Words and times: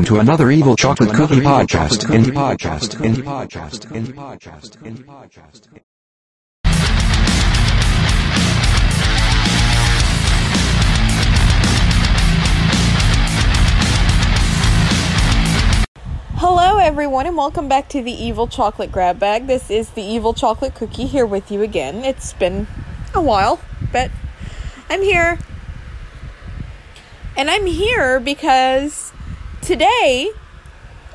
Welcome 0.00 0.16
to 0.16 0.20
another 0.22 0.50
Evil 0.50 0.76
Chocolate 0.76 1.12
Cookie 1.12 1.40
Podcast. 1.40 2.06
Indie 2.06 2.32
Podcast. 2.32 2.96
Indie 3.04 3.22
Podcast. 3.22 3.86
Indie 3.92 4.14
Podcast. 4.14 4.78
Indie 4.78 5.04
Podcast. 5.04 5.68
Hello, 16.36 16.78
everyone, 16.78 17.26
and 17.26 17.36
welcome 17.36 17.68
back 17.68 17.90
to 17.90 18.02
the 18.02 18.10
Evil 18.10 18.46
Chocolate 18.46 18.90
Grab 18.90 19.18
Bag. 19.18 19.48
This 19.48 19.70
is 19.70 19.90
the 19.90 20.02
Evil 20.02 20.32
Chocolate 20.32 20.74
Cookie 20.74 21.04
here 21.04 21.26
with 21.26 21.50
you 21.50 21.60
again. 21.60 22.06
It's 22.06 22.32
been 22.32 22.66
a 23.14 23.20
while, 23.20 23.60
but 23.92 24.10
I'm 24.88 25.02
here. 25.02 25.38
And 27.36 27.50
I'm 27.50 27.66
here 27.66 28.18
because 28.18 29.09
today 29.70 30.32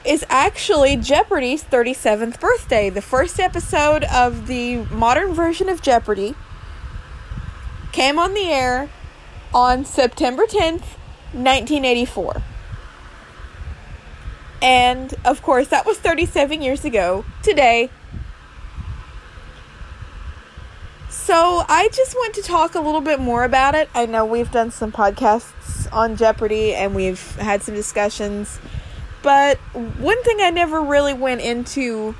is 0.06 0.24
actually 0.30 0.96
Jeopardy's 0.96 1.62
37th 1.62 2.40
birthday. 2.40 2.90
The 2.90 3.02
first 3.02 3.38
episode 3.38 4.06
of 4.06 4.48
the 4.48 4.78
modern 4.86 5.34
version 5.34 5.68
of 5.68 5.82
Jeopardy 5.82 6.36
came 7.92 8.18
on 8.18 8.34
the 8.34 8.46
air 8.46 8.90
on 9.54 9.84
September 9.84 10.44
10th, 10.44 10.86
1984. 11.34 12.42
And 14.62 15.14
of 15.26 15.42
course, 15.42 15.68
that 15.68 15.86
was 15.86 15.98
37 15.98 16.62
years 16.62 16.86
ago 16.86 17.26
today. 17.44 17.90
So, 21.10 21.66
I 21.68 21.90
just 21.92 22.16
want 22.16 22.34
to 22.36 22.42
talk 22.42 22.76
a 22.76 22.80
little 22.80 23.02
bit 23.02 23.20
more 23.20 23.44
about 23.44 23.76
it. 23.76 23.90
I 23.94 24.06
know 24.06 24.24
we've 24.24 24.52
done 24.52 24.72
some 24.72 24.94
podcasts 24.94 25.85
on 25.96 26.18
Jeopardy 26.18 26.76
and 26.76 26.94
we've 26.94 27.36
had 27.38 27.64
some 27.64 27.74
discussions. 27.74 28.60
But 29.24 29.58
one 29.98 30.22
thing 30.24 30.38
I 30.42 30.52
never 30.52 30.82
really 30.82 31.14
went 31.14 31.42
into 31.42 32.14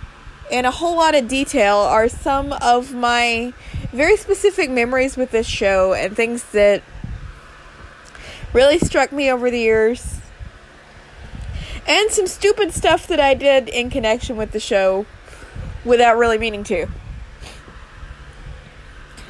in 0.50 0.66
a 0.66 0.72
whole 0.72 0.96
lot 0.96 1.14
of 1.14 1.28
detail 1.28 1.78
are 1.78 2.08
some 2.08 2.54
of 2.54 2.94
my 2.94 3.54
very 3.92 4.18
specific 4.18 4.72
memories 4.72 5.18
with 5.18 5.32
this 5.32 5.46
show 5.46 5.94
and 5.94 6.16
things 6.16 6.44
that 6.52 6.82
really 8.54 8.80
struck 8.80 9.12
me 9.12 9.30
over 9.30 9.52
the 9.52 9.60
years 9.60 10.20
and 11.88 12.10
some 12.10 12.28
stupid 12.28 12.74
stuff 12.74 13.06
that 13.08 13.20
I 13.20 13.34
did 13.34 13.70
in 13.70 13.90
connection 13.90 14.38
with 14.38 14.52
the 14.52 14.60
show 14.60 15.06
without 15.84 16.18
really 16.18 16.38
meaning 16.38 16.64
to. 16.66 16.88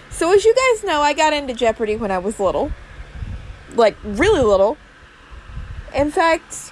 So, 0.10 0.34
as 0.34 0.46
you 0.46 0.56
guys 0.56 0.84
know, 0.86 1.02
I 1.02 1.14
got 1.14 1.34
into 1.34 1.54
Jeopardy 1.54 1.98
when 1.98 2.12
I 2.12 2.20
was 2.20 2.40
little. 2.40 2.72
Like, 3.76 3.98
really 4.04 4.42
little. 4.42 4.78
In 5.94 6.12
fact, 6.12 6.72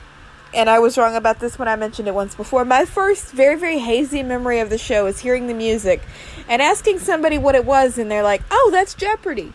and 0.53 0.69
I 0.69 0.79
was 0.79 0.97
wrong 0.97 1.15
about 1.15 1.39
this 1.39 1.57
when 1.57 1.67
I 1.67 1.75
mentioned 1.75 2.07
it 2.07 2.13
once 2.13 2.35
before, 2.35 2.63
my 2.65 2.85
first 2.85 3.31
very, 3.31 3.57
very 3.57 3.79
hazy 3.79 4.23
memory 4.23 4.59
of 4.59 4.69
the 4.69 4.77
show 4.77 5.07
is 5.07 5.19
hearing 5.19 5.47
the 5.47 5.53
music 5.53 6.01
and 6.47 6.61
asking 6.61 6.99
somebody 6.99 7.37
what 7.37 7.55
it 7.55 7.65
was, 7.65 7.97
and 7.97 8.11
they're 8.11 8.23
like, 8.23 8.41
oh, 8.51 8.69
that's 8.71 8.93
Jeopardy. 8.93 9.53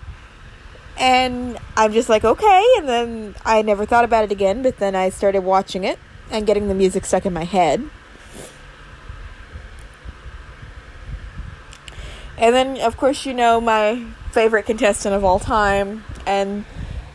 And 0.98 1.58
I'm 1.76 1.92
just 1.92 2.08
like, 2.08 2.24
okay. 2.24 2.64
And 2.78 2.88
then 2.88 3.34
I 3.44 3.62
never 3.62 3.86
thought 3.86 4.04
about 4.04 4.24
it 4.24 4.32
again, 4.32 4.62
but 4.62 4.78
then 4.78 4.96
I 4.96 5.10
started 5.10 5.42
watching 5.42 5.84
it 5.84 5.98
and 6.30 6.46
getting 6.46 6.68
the 6.68 6.74
music 6.74 7.04
stuck 7.04 7.24
in 7.24 7.32
my 7.32 7.44
head. 7.44 7.88
And 12.36 12.54
then, 12.54 12.80
of 12.80 12.96
course, 12.96 13.26
you 13.26 13.34
know 13.34 13.60
my 13.60 14.06
favorite 14.32 14.64
contestant 14.64 15.14
of 15.14 15.24
all 15.24 15.38
time 15.38 16.04
and 16.26 16.64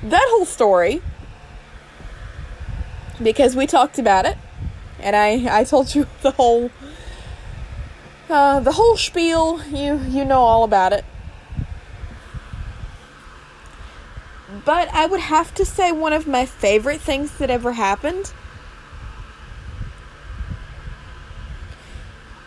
that 0.04 0.26
whole 0.30 0.46
story 0.46 1.02
because 3.22 3.56
we 3.56 3.66
talked 3.66 3.98
about 3.98 4.26
it 4.26 4.38
and 5.00 5.16
I, 5.16 5.59
I 5.59 5.64
told 5.64 5.94
you 5.96 6.08
the 6.22 6.32
whole 6.32 6.72
uh, 8.30 8.59
the 8.62 8.72
whole 8.72 8.98
spiel 8.98 9.64
you 9.66 10.00
you 10.09 10.25
know 10.25 10.42
all 10.42 10.63
about 10.63 10.94
it. 10.94 11.06
But 14.66 14.88
I 14.94 15.08
would 15.08 15.19
have 15.19 15.53
to 15.56 15.66
say 15.66 15.92
one 15.92 16.13
of 16.13 16.28
my 16.28 16.46
favorite 16.46 17.02
things 17.02 17.38
that 17.38 17.50
ever 17.50 17.74
happened 17.74 18.31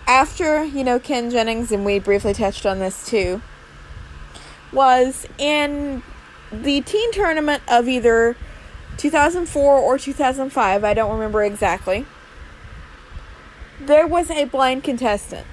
after, 0.06 0.64
you 0.64 0.84
know, 0.84 0.98
Ken 0.98 1.30
Jennings, 1.30 1.72
and 1.72 1.84
we 1.84 1.98
briefly 1.98 2.32
touched 2.32 2.64
on 2.64 2.78
this 2.78 3.06
too, 3.06 3.42
was 4.72 5.26
in 5.36 6.02
the 6.52 6.80
teen 6.80 7.12
tournament 7.12 7.62
of 7.68 7.88
either 7.88 8.36
2004 8.96 9.78
or 9.78 9.98
2005, 9.98 10.84
I 10.84 10.94
don't 10.94 11.12
remember 11.12 11.42
exactly, 11.42 12.06
there 13.80 14.06
was 14.06 14.30
a 14.30 14.44
blind 14.44 14.84
contestant. 14.84 15.46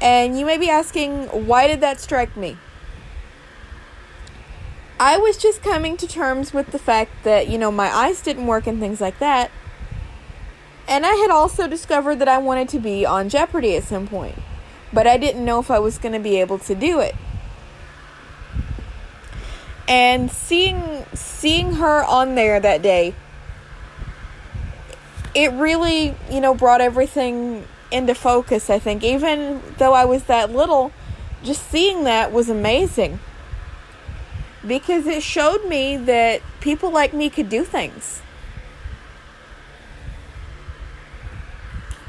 And 0.00 0.38
you 0.38 0.44
may 0.44 0.58
be 0.58 0.68
asking, 0.68 1.46
why 1.46 1.66
did 1.66 1.80
that 1.80 2.00
strike 2.00 2.36
me? 2.36 2.58
I 5.00 5.16
was 5.18 5.36
just 5.36 5.62
coming 5.62 5.96
to 5.96 6.06
terms 6.06 6.52
with 6.52 6.70
the 6.70 6.78
fact 6.78 7.24
that, 7.24 7.48
you 7.48 7.58
know, 7.58 7.70
my 7.70 7.88
eyes 7.88 8.22
didn't 8.22 8.46
work 8.46 8.66
and 8.66 8.78
things 8.78 9.00
like 9.00 9.18
that. 9.18 9.50
And 10.86 11.06
I 11.06 11.14
had 11.14 11.30
also 11.30 11.66
discovered 11.66 12.16
that 12.16 12.28
I 12.28 12.38
wanted 12.38 12.68
to 12.70 12.78
be 12.78 13.06
on 13.06 13.28
Jeopardy 13.28 13.76
at 13.76 13.84
some 13.84 14.06
point, 14.06 14.36
but 14.92 15.06
I 15.06 15.16
didn't 15.16 15.44
know 15.44 15.58
if 15.58 15.70
I 15.70 15.78
was 15.78 15.98
going 15.98 16.12
to 16.12 16.20
be 16.20 16.40
able 16.40 16.58
to 16.58 16.74
do 16.74 17.00
it. 17.00 17.14
And 19.86 20.30
seeing 20.30 21.04
seeing 21.14 21.74
her 21.74 22.04
on 22.04 22.34
there 22.34 22.58
that 22.58 22.80
day, 22.80 23.14
it 25.34 25.52
really, 25.52 26.14
you 26.30 26.40
know, 26.40 26.54
brought 26.54 26.80
everything 26.80 27.66
into 27.90 28.14
focus, 28.14 28.70
I 28.70 28.78
think. 28.78 29.02
Even 29.04 29.60
though 29.78 29.92
I 29.92 30.04
was 30.04 30.24
that 30.24 30.50
little, 30.50 30.92
just 31.42 31.70
seeing 31.70 32.04
that 32.04 32.32
was 32.32 32.48
amazing. 32.48 33.20
Because 34.66 35.06
it 35.06 35.22
showed 35.22 35.66
me 35.66 35.98
that 35.98 36.40
people 36.60 36.90
like 36.90 37.12
me 37.12 37.28
could 37.28 37.50
do 37.50 37.64
things. 37.64 38.22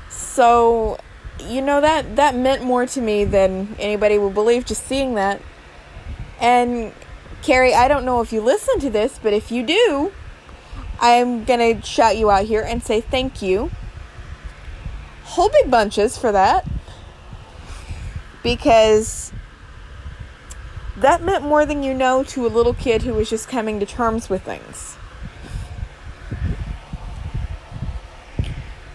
So, 0.09 0.97
you 1.39 1.61
know 1.61 1.81
that 1.81 2.15
that 2.15 2.35
meant 2.35 2.63
more 2.63 2.85
to 2.85 3.01
me 3.01 3.25
than 3.25 3.75
anybody 3.79 4.17
would 4.17 4.33
believe 4.33 4.65
just 4.65 4.85
seeing 4.87 5.15
that. 5.15 5.41
And 6.39 6.93
Carrie, 7.45 7.75
I 7.75 7.87
don't 7.87 8.05
know 8.05 8.21
if 8.21 8.33
you 8.33 8.41
listen 8.41 8.79
to 8.79 8.89
this, 8.89 9.19
but 9.21 9.31
if 9.31 9.51
you 9.51 9.61
do, 9.61 10.11
I'm 10.99 11.43
going 11.43 11.59
to 11.59 11.85
shout 11.85 12.17
you 12.17 12.31
out 12.31 12.45
here 12.45 12.63
and 12.63 12.81
say 12.81 13.01
thank 13.01 13.39
you. 13.39 13.69
Whole 15.25 15.49
big 15.49 15.69
bunches 15.69 16.17
for 16.17 16.31
that. 16.31 16.65
Because 18.41 19.31
that 20.97 21.21
meant 21.21 21.43
more 21.43 21.67
than 21.67 21.83
you 21.83 21.93
know 21.93 22.23
to 22.23 22.47
a 22.47 22.49
little 22.49 22.73
kid 22.73 23.03
who 23.03 23.13
was 23.13 23.29
just 23.29 23.47
coming 23.47 23.79
to 23.79 23.85
terms 23.85 24.27
with 24.27 24.41
things. 24.41 24.97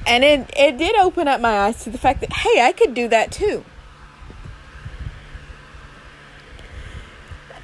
And 0.04 0.24
it, 0.24 0.50
it 0.56 0.76
did 0.76 0.96
open 0.96 1.28
up 1.28 1.40
my 1.40 1.56
eyes 1.56 1.84
to 1.84 1.90
the 1.90 1.98
fact 1.98 2.20
that, 2.20 2.32
hey, 2.32 2.60
I 2.60 2.72
could 2.72 2.94
do 2.94 3.06
that 3.06 3.30
too. 3.30 3.64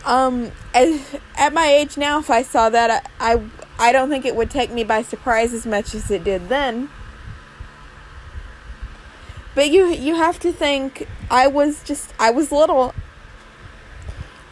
Um, 0.06 0.52
as, 0.72 1.16
at 1.36 1.52
my 1.52 1.66
age 1.66 1.96
now, 1.96 2.20
if 2.20 2.30
I 2.30 2.42
saw 2.42 2.70
that, 2.70 3.10
I, 3.18 3.32
I, 3.34 3.42
I 3.78 3.92
don't 3.92 4.08
think 4.08 4.24
it 4.24 4.36
would 4.36 4.50
take 4.50 4.70
me 4.70 4.84
by 4.84 5.02
surprise 5.02 5.52
as 5.52 5.66
much 5.66 5.94
as 5.94 6.10
it 6.10 6.22
did 6.22 6.48
then. 6.48 6.88
But 9.56 9.70
you 9.70 9.86
you 9.86 10.16
have 10.16 10.38
to 10.40 10.52
think 10.52 11.08
I 11.30 11.46
was 11.46 11.82
just 11.82 12.12
I 12.20 12.30
was 12.30 12.52
little. 12.52 12.94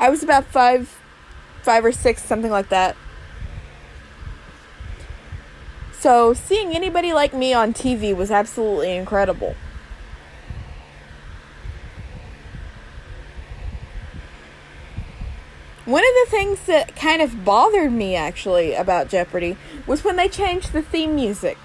I 0.00 0.08
was 0.08 0.22
about 0.22 0.46
five 0.46 0.98
five 1.62 1.84
or 1.84 1.92
six, 1.92 2.24
something 2.24 2.50
like 2.50 2.70
that. 2.70 2.96
So 5.92 6.32
seeing 6.32 6.74
anybody 6.74 7.12
like 7.12 7.34
me 7.34 7.52
on 7.52 7.74
TV 7.74 8.16
was 8.16 8.30
absolutely 8.30 8.96
incredible. 8.96 9.56
One 15.84 16.02
of 16.02 16.14
the 16.24 16.30
things 16.30 16.60
that 16.66 16.96
kind 16.96 17.20
of 17.20 17.44
bothered 17.44 17.92
me 17.92 18.16
actually 18.16 18.72
about 18.72 19.10
Jeopardy 19.10 19.58
was 19.86 20.02
when 20.02 20.16
they 20.16 20.28
changed 20.28 20.72
the 20.72 20.80
theme 20.80 21.14
music. 21.14 21.58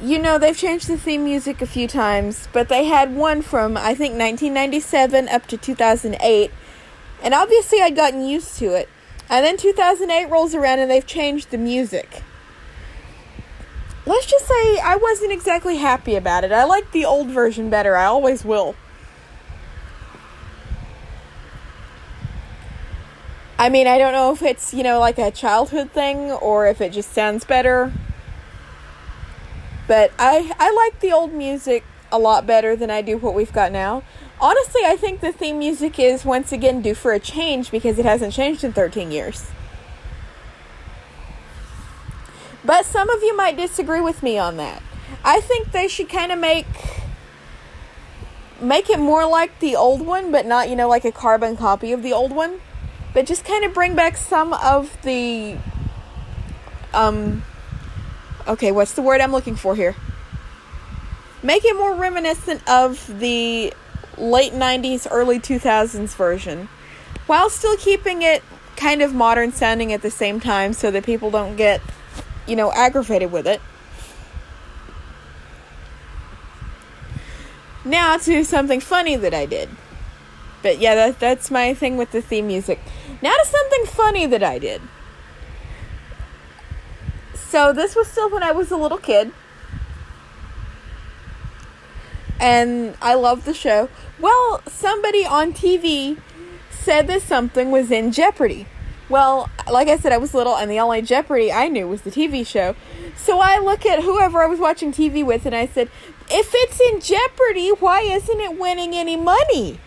You 0.00 0.18
know, 0.18 0.38
they've 0.38 0.56
changed 0.56 0.88
the 0.88 0.96
theme 0.96 1.24
music 1.24 1.60
a 1.60 1.66
few 1.66 1.86
times, 1.86 2.48
but 2.52 2.70
they 2.70 2.84
had 2.84 3.14
one 3.14 3.42
from 3.42 3.76
I 3.76 3.94
think 3.94 4.12
1997 4.12 5.28
up 5.28 5.46
to 5.48 5.58
2008, 5.58 6.50
and 7.22 7.34
obviously 7.34 7.82
I'd 7.82 7.96
gotten 7.96 8.26
used 8.26 8.56
to 8.58 8.72
it. 8.74 8.88
And 9.28 9.44
then 9.44 9.58
2008 9.58 10.30
rolls 10.30 10.54
around 10.54 10.78
and 10.78 10.90
they've 10.90 11.06
changed 11.06 11.50
the 11.50 11.58
music. 11.58 12.22
Let's 14.06 14.24
just 14.24 14.46
say 14.46 14.78
I 14.78 14.96
wasn't 14.96 15.32
exactly 15.32 15.76
happy 15.76 16.14
about 16.14 16.44
it. 16.44 16.52
I 16.52 16.64
like 16.64 16.92
the 16.92 17.04
old 17.04 17.28
version 17.28 17.68
better. 17.68 17.94
I 17.94 18.06
always 18.06 18.42
will. 18.42 18.74
I 23.58 23.68
mean, 23.70 23.88
I 23.88 23.98
don't 23.98 24.12
know 24.12 24.32
if 24.32 24.42
it's, 24.42 24.72
you 24.72 24.84
know, 24.84 25.00
like 25.00 25.18
a 25.18 25.32
childhood 25.32 25.90
thing 25.90 26.30
or 26.30 26.68
if 26.68 26.80
it 26.80 26.92
just 26.92 27.12
sounds 27.12 27.44
better. 27.44 27.92
But 29.88 30.12
I 30.18 30.52
I 30.58 30.70
like 30.70 31.00
the 31.00 31.12
old 31.12 31.32
music 31.32 31.82
a 32.12 32.18
lot 32.18 32.46
better 32.46 32.76
than 32.76 32.90
I 32.90 33.02
do 33.02 33.18
what 33.18 33.34
we've 33.34 33.52
got 33.52 33.72
now. 33.72 34.02
Honestly, 34.40 34.82
I 34.84 34.96
think 34.96 35.20
the 35.20 35.32
theme 35.32 35.58
music 35.58 35.98
is 35.98 36.24
once 36.24 36.52
again 36.52 36.82
due 36.82 36.94
for 36.94 37.12
a 37.12 37.18
change 37.18 37.72
because 37.72 37.98
it 37.98 38.04
hasn't 38.04 38.32
changed 38.32 38.62
in 38.62 38.72
13 38.72 39.10
years. 39.10 39.50
But 42.64 42.84
some 42.84 43.10
of 43.10 43.22
you 43.22 43.36
might 43.36 43.56
disagree 43.56 44.00
with 44.00 44.22
me 44.22 44.38
on 44.38 44.56
that. 44.58 44.82
I 45.24 45.40
think 45.40 45.72
they 45.72 45.88
should 45.88 46.08
kind 46.08 46.30
of 46.30 46.38
make 46.38 46.66
make 48.60 48.90
it 48.90 48.98
more 48.98 49.26
like 49.26 49.58
the 49.58 49.74
old 49.74 50.04
one, 50.04 50.30
but 50.30 50.46
not, 50.46 50.68
you 50.68 50.76
know, 50.76 50.88
like 50.88 51.04
a 51.04 51.12
carbon 51.12 51.56
copy 51.56 51.92
of 51.92 52.02
the 52.02 52.12
old 52.12 52.30
one. 52.30 52.60
But 53.18 53.26
just 53.26 53.44
kind 53.44 53.64
of 53.64 53.74
bring 53.74 53.96
back 53.96 54.16
some 54.16 54.52
of 54.52 54.96
the 55.02 55.56
um 56.94 57.42
okay, 58.46 58.70
what's 58.70 58.92
the 58.92 59.02
word 59.02 59.20
I'm 59.20 59.32
looking 59.32 59.56
for 59.56 59.74
here? 59.74 59.96
Make 61.42 61.64
it 61.64 61.74
more 61.74 61.96
reminiscent 61.96 62.62
of 62.70 63.18
the 63.18 63.74
late 64.16 64.52
90s, 64.52 65.08
early 65.10 65.40
2000s 65.40 66.14
version 66.14 66.68
while 67.26 67.50
still 67.50 67.76
keeping 67.78 68.22
it 68.22 68.44
kind 68.76 69.02
of 69.02 69.12
modern 69.12 69.50
sounding 69.50 69.92
at 69.92 70.02
the 70.02 70.12
same 70.12 70.38
time 70.38 70.72
so 70.72 70.92
that 70.92 71.02
people 71.04 71.32
don't 71.32 71.56
get, 71.56 71.80
you 72.46 72.54
know, 72.54 72.70
aggravated 72.70 73.32
with 73.32 73.48
it. 73.48 73.60
Now 77.84 78.16
to 78.18 78.44
something 78.44 78.78
funny 78.78 79.16
that 79.16 79.34
I 79.34 79.44
did. 79.44 79.70
But 80.62 80.78
yeah, 80.78 80.94
that, 80.94 81.18
that's 81.18 81.50
my 81.50 81.74
thing 81.74 81.96
with 81.96 82.12
the 82.12 82.22
theme 82.22 82.46
music. 82.46 82.78
Now 83.22 83.32
to 83.32 83.46
something 83.46 83.86
funny 83.86 84.26
that 84.26 84.42
I 84.42 84.58
did. 84.58 84.82
So 87.34 87.72
this 87.72 87.96
was 87.96 88.08
still 88.08 88.30
when 88.30 88.42
I 88.42 88.52
was 88.52 88.70
a 88.70 88.76
little 88.76 88.98
kid. 88.98 89.32
And 92.40 92.96
I 93.02 93.14
loved 93.14 93.44
the 93.44 93.54
show. 93.54 93.88
Well, 94.20 94.62
somebody 94.66 95.24
on 95.24 95.52
TV 95.52 96.20
said 96.70 97.06
that 97.08 97.22
something 97.22 97.70
was 97.70 97.90
in 97.90 98.12
jeopardy. 98.12 98.66
Well, 99.08 99.48
like 99.70 99.88
I 99.88 99.96
said, 99.96 100.12
I 100.12 100.18
was 100.18 100.34
little, 100.34 100.56
and 100.56 100.70
the 100.70 100.78
only 100.80 101.00
Jeopardy 101.00 101.50
I 101.50 101.68
knew 101.68 101.88
was 101.88 102.02
the 102.02 102.10
TV 102.10 102.46
show. 102.46 102.76
So 103.16 103.40
I 103.40 103.58
look 103.58 103.86
at 103.86 104.02
whoever 104.02 104.42
I 104.42 104.46
was 104.46 104.58
watching 104.58 104.92
TV 104.92 105.24
with, 105.24 105.46
and 105.46 105.54
I 105.54 105.66
said, 105.66 105.88
if 106.30 106.50
it's 106.52 106.80
in 106.80 107.00
jeopardy, 107.00 107.70
why 107.70 108.02
isn't 108.02 108.40
it 108.40 108.58
winning 108.58 108.94
any 108.94 109.16
money? 109.16 109.80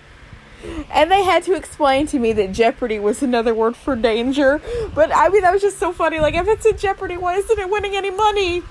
And 0.92 1.12
they 1.12 1.24
had 1.24 1.44
to 1.44 1.54
explain 1.54 2.08
to 2.08 2.20
me 2.20 2.34
that 2.34 2.52
jeopardy 2.52 3.00
was 3.00 3.24
another 3.24 3.54
word 3.54 3.76
for 3.76 3.96
danger. 3.96 4.62
But 4.94 5.12
I 5.16 5.30
mean, 5.30 5.42
that 5.42 5.54
was 5.54 5.62
just 5.62 5.78
so 5.78 5.92
funny. 5.92 6.20
Like, 6.20 6.36
if 6.36 6.48
it's 6.48 6.66
in 6.66 6.78
jeopardy, 6.78 7.18
why 7.18 7.36
isn't 7.36 7.60
it 7.60 7.70
winning 7.70 7.96
any 7.96 8.12
money? 8.12 8.64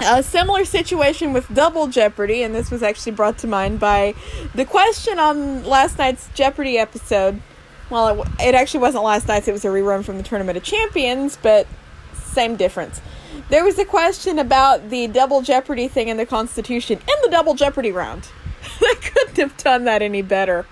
A 0.00 0.22
similar 0.22 0.64
situation 0.64 1.32
with 1.32 1.52
Double 1.54 1.86
Jeopardy, 1.86 2.42
and 2.42 2.54
this 2.54 2.72
was 2.72 2.82
actually 2.82 3.12
brought 3.12 3.38
to 3.38 3.46
mind 3.46 3.78
by 3.78 4.14
the 4.52 4.64
question 4.64 5.20
on 5.20 5.64
last 5.64 5.96
night's 5.96 6.28
Jeopardy 6.34 6.76
episode. 6.76 7.40
Well, 7.88 8.22
it, 8.22 8.28
it 8.40 8.54
actually 8.54 8.80
wasn't 8.80 9.04
last 9.04 9.28
night's, 9.28 9.46
it 9.46 9.52
was 9.52 9.64
a 9.64 9.68
rerun 9.68 10.02
from 10.04 10.16
the 10.16 10.24
Tournament 10.24 10.56
of 10.56 10.64
Champions, 10.64 11.38
but 11.40 11.68
same 12.14 12.56
difference. 12.56 13.00
There 13.48 13.64
was 13.64 13.78
a 13.78 13.84
question 13.84 14.38
about 14.38 14.90
the 14.90 15.06
Double 15.06 15.42
Jeopardy 15.42 15.86
thing 15.86 16.08
in 16.08 16.16
the 16.16 16.26
Constitution 16.26 16.98
in 16.98 17.14
the 17.22 17.28
Double 17.30 17.54
Jeopardy 17.54 17.92
round. 17.92 18.28
they 18.80 18.94
couldn't 18.94 19.36
have 19.36 19.56
done 19.56 19.84
that 19.84 20.02
any 20.02 20.22
better. 20.22 20.66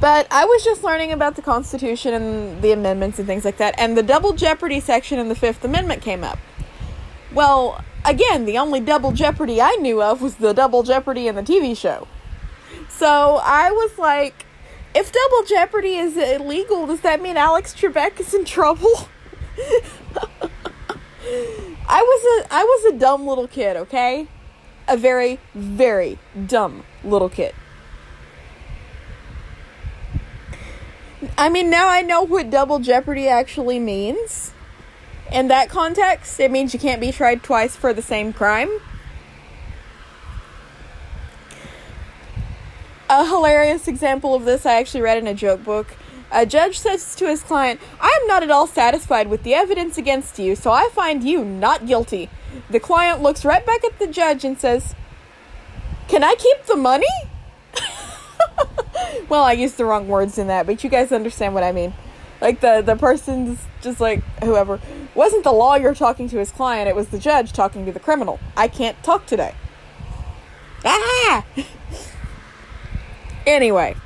But 0.00 0.26
I 0.30 0.44
was 0.44 0.62
just 0.62 0.82
learning 0.82 1.12
about 1.12 1.36
the 1.36 1.42
Constitution 1.42 2.12
and 2.12 2.60
the 2.60 2.72
amendments 2.72 3.18
and 3.18 3.26
things 3.26 3.44
like 3.44 3.56
that, 3.58 3.74
and 3.78 3.96
the 3.96 4.02
Double 4.02 4.32
Jeopardy 4.34 4.80
section 4.80 5.18
in 5.18 5.28
the 5.28 5.34
Fifth 5.34 5.64
Amendment 5.64 6.02
came 6.02 6.22
up. 6.22 6.38
Well, 7.32 7.82
again, 8.04 8.44
the 8.44 8.58
only 8.58 8.80
Double 8.80 9.12
Jeopardy 9.12 9.62
I 9.62 9.76
knew 9.76 10.02
of 10.02 10.20
was 10.20 10.36
the 10.36 10.52
Double 10.52 10.82
Jeopardy 10.82 11.26
in 11.26 11.36
the 11.36 11.42
TV 11.42 11.76
show. 11.76 12.06
So 12.88 13.40
I 13.42 13.70
was 13.70 13.98
like, 13.98 14.44
if 14.94 15.10
Double 15.10 15.46
Jeopardy 15.46 15.96
is 15.96 16.16
illegal, 16.16 16.86
does 16.86 17.00
that 17.00 17.22
mean 17.22 17.36
Alex 17.36 17.74
Trebek 17.74 18.20
is 18.20 18.34
in 18.34 18.44
trouble? 18.44 19.08
I 21.86 22.02
was 22.02 22.44
a 22.44 22.54
I 22.54 22.64
was 22.64 22.94
a 22.94 22.98
dumb 22.98 23.26
little 23.26 23.48
kid, 23.48 23.76
okay? 23.76 24.28
A 24.86 24.96
very 24.96 25.40
very 25.54 26.18
dumb 26.46 26.84
little 27.02 27.28
kid. 27.28 27.54
I 31.38 31.48
mean, 31.48 31.70
now 31.70 31.88
I 31.88 32.02
know 32.02 32.22
what 32.22 32.50
double 32.50 32.78
jeopardy 32.78 33.28
actually 33.28 33.78
means. 33.78 34.52
In 35.32 35.48
that 35.48 35.68
context, 35.68 36.38
it 36.38 36.50
means 36.50 36.74
you 36.74 36.80
can't 36.80 37.00
be 37.00 37.10
tried 37.10 37.42
twice 37.42 37.74
for 37.74 37.92
the 37.92 38.02
same 38.02 38.32
crime. 38.32 38.70
A 43.08 43.26
hilarious 43.26 43.88
example 43.88 44.34
of 44.34 44.44
this 44.44 44.66
I 44.66 44.74
actually 44.74 45.00
read 45.00 45.18
in 45.18 45.26
a 45.26 45.34
joke 45.34 45.64
book. 45.64 45.94
A 46.30 46.44
judge 46.44 46.78
says 46.78 47.14
to 47.16 47.26
his 47.26 47.42
client, 47.42 47.80
I 48.00 48.18
am 48.20 48.26
not 48.26 48.42
at 48.42 48.50
all 48.50 48.66
satisfied 48.66 49.28
with 49.28 49.44
the 49.44 49.54
evidence 49.54 49.96
against 49.98 50.38
you, 50.38 50.56
so 50.56 50.72
I 50.72 50.88
find 50.92 51.22
you 51.22 51.44
not 51.44 51.86
guilty. 51.86 52.28
The 52.70 52.80
client 52.80 53.22
looks 53.22 53.44
right 53.44 53.64
back 53.64 53.84
at 53.84 53.98
the 53.98 54.06
judge 54.06 54.44
and 54.44 54.58
says, 54.58 54.94
Can 56.08 56.24
I 56.24 56.34
keep 56.34 56.64
the 56.64 56.76
money? 56.76 57.06
well, 59.28 59.44
I 59.44 59.52
used 59.52 59.76
the 59.76 59.84
wrong 59.84 60.08
words 60.08 60.38
in 60.38 60.46
that, 60.48 60.66
but 60.66 60.84
you 60.84 60.90
guys 60.90 61.12
understand 61.12 61.54
what 61.54 61.62
I 61.62 61.72
mean. 61.72 61.94
Like 62.40 62.60
the 62.60 62.82
the 62.84 62.96
person's 62.96 63.60
just 63.80 64.00
like 64.00 64.22
whoever 64.42 64.80
wasn't 65.14 65.44
the 65.44 65.52
lawyer 65.52 65.94
talking 65.94 66.28
to 66.28 66.38
his 66.38 66.50
client, 66.50 66.88
it 66.88 66.96
was 66.96 67.08
the 67.08 67.18
judge 67.18 67.52
talking 67.52 67.86
to 67.86 67.92
the 67.92 68.00
criminal. 68.00 68.38
I 68.56 68.68
can't 68.68 69.00
talk 69.02 69.26
today. 69.26 69.54
Ah! 70.84 71.46
anyway, 73.46 73.96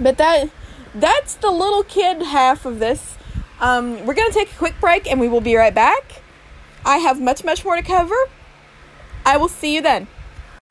But 0.00 0.16
that 0.18 0.48
that's 1.00 1.34
the 1.34 1.50
little 1.50 1.82
kid 1.82 2.22
half 2.22 2.64
of 2.64 2.78
this. 2.78 3.16
Um, 3.60 4.04
we're 4.06 4.14
gonna 4.14 4.32
take 4.32 4.52
a 4.52 4.56
quick 4.56 4.74
break 4.80 5.10
and 5.10 5.20
we 5.20 5.28
will 5.28 5.40
be 5.40 5.56
right 5.56 5.74
back. 5.74 6.22
I 6.84 6.98
have 6.98 7.20
much 7.20 7.44
much 7.44 7.64
more 7.64 7.76
to 7.76 7.82
cover. 7.82 8.16
I 9.24 9.36
will 9.36 9.48
see 9.48 9.74
you 9.74 9.82
then. 9.82 10.06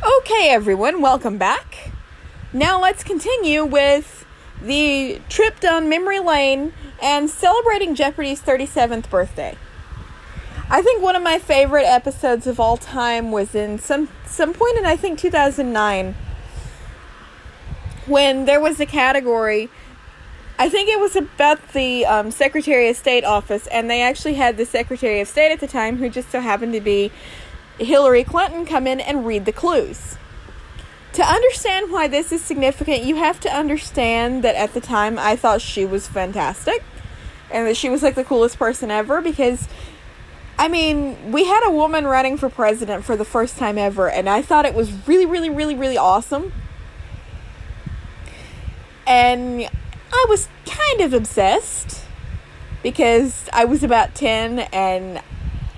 Okay, 0.03 0.49
everyone, 0.49 1.01
welcome 1.01 1.37
back. 1.37 1.91
Now 2.53 2.79
let's 2.79 3.03
continue 3.03 3.65
with 3.65 4.25
the 4.61 5.21
trip 5.29 5.59
down 5.59 5.89
memory 5.89 6.19
lane 6.19 6.73
and 7.01 7.29
celebrating 7.29 7.93
Jeopardy's 7.93 8.41
37th 8.41 9.09
birthday. 9.09 9.57
I 10.69 10.81
think 10.81 11.01
one 11.01 11.15
of 11.15 11.23
my 11.23 11.39
favorite 11.39 11.85
episodes 11.85 12.47
of 12.47 12.59
all 12.59 12.77
time 12.77 13.31
was 13.31 13.55
in 13.55 13.79
some 13.79 14.09
some 14.25 14.53
point 14.53 14.77
in 14.77 14.85
I 14.85 14.95
think 14.95 15.19
2009 15.19 16.15
when 18.05 18.45
there 18.45 18.59
was 18.59 18.79
a 18.79 18.85
category 18.85 19.69
I 20.59 20.69
think 20.69 20.89
it 20.89 20.99
was 20.99 21.15
about 21.15 21.73
the 21.73 22.05
um, 22.05 22.31
Secretary 22.31 22.89
of 22.89 22.97
State 22.97 23.23
office, 23.23 23.67
and 23.67 23.89
they 23.89 24.01
actually 24.01 24.33
had 24.33 24.57
the 24.57 24.65
Secretary 24.65 25.19
of 25.19 25.27
State 25.27 25.51
at 25.51 25.59
the 25.59 25.67
time, 25.67 25.97
who 25.97 26.09
just 26.09 26.31
so 26.31 26.39
happened 26.39 26.73
to 26.73 26.81
be 26.81 27.11
Hillary 27.77 28.23
Clinton, 28.23 28.65
come 28.65 28.87
in 28.87 28.99
and 28.99 29.25
read 29.25 29.45
the 29.45 29.51
clues. 29.51 30.17
To 31.13 31.23
understand 31.23 31.91
why 31.91 32.07
this 32.07 32.31
is 32.31 32.41
significant, 32.41 33.03
you 33.03 33.15
have 33.17 33.39
to 33.41 33.49
understand 33.49 34.43
that 34.43 34.55
at 34.55 34.73
the 34.73 34.81
time 34.81 35.19
I 35.19 35.35
thought 35.35 35.61
she 35.61 35.85
was 35.85 36.07
fantastic 36.07 36.83
and 37.51 37.67
that 37.67 37.77
she 37.77 37.89
was 37.89 38.03
like 38.03 38.15
the 38.15 38.23
coolest 38.23 38.59
person 38.59 38.91
ever 38.91 39.21
because 39.21 39.67
I 40.59 40.67
mean, 40.69 41.31
we 41.31 41.45
had 41.45 41.67
a 41.67 41.71
woman 41.71 42.05
running 42.05 42.35
for 42.35 42.49
president 42.49 43.05
for 43.05 43.15
the 43.15 43.25
first 43.25 43.57
time 43.57 43.77
ever, 43.77 44.09
and 44.09 44.27
I 44.27 44.41
thought 44.41 44.65
it 44.65 44.73
was 44.73 44.91
really, 45.07 45.27
really, 45.27 45.51
really, 45.51 45.75
really 45.75 45.97
awesome. 45.97 46.51
And 49.05 49.69
I 50.11 50.25
was 50.29 50.47
kind 50.65 51.01
of 51.01 51.13
obsessed 51.13 52.03
because 52.83 53.49
I 53.51 53.65
was 53.65 53.83
about 53.83 54.15
10 54.15 54.59
and 54.59 55.21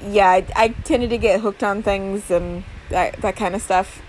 yeah, 0.01 0.29
I, 0.29 0.45
I 0.55 0.67
tended 0.69 1.09
to 1.09 1.17
get 1.17 1.41
hooked 1.41 1.63
on 1.63 1.83
things 1.83 2.29
and 2.31 2.63
that, 2.89 3.21
that 3.21 3.35
kind 3.35 3.55
of 3.55 3.61
stuff. 3.61 4.01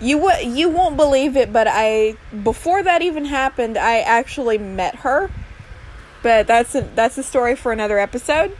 You 0.00 0.18
w- 0.18 0.50
you 0.50 0.68
won't 0.68 0.96
believe 0.96 1.36
it, 1.36 1.52
but 1.52 1.68
I 1.70 2.16
before 2.42 2.82
that 2.82 3.02
even 3.02 3.24
happened, 3.26 3.78
I 3.78 4.00
actually 4.00 4.58
met 4.58 4.96
her. 4.96 5.30
But 6.22 6.48
that's 6.48 6.74
a, 6.74 6.82
that's 6.82 7.18
a 7.18 7.22
story 7.22 7.54
for 7.54 7.70
another 7.70 7.98
episode. 7.98 8.56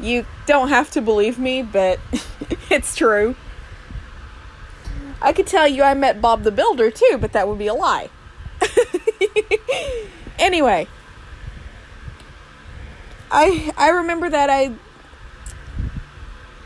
You 0.00 0.26
don't 0.46 0.68
have 0.68 0.90
to 0.92 1.00
believe 1.00 1.38
me, 1.38 1.62
but 1.62 2.00
it's 2.70 2.94
true. 2.94 3.34
I 5.20 5.32
could 5.32 5.46
tell 5.46 5.66
you 5.66 5.82
I 5.82 5.94
met 5.94 6.20
Bob 6.20 6.42
the 6.42 6.52
Builder 6.52 6.90
too, 6.90 7.18
but 7.20 7.32
that 7.32 7.48
would 7.48 7.58
be 7.58 7.66
a 7.66 7.74
lie. 7.74 8.10
anyway, 10.38 10.86
I 13.30 13.72
I 13.76 13.90
remember 13.90 14.30
that 14.30 14.50
I 14.50 14.72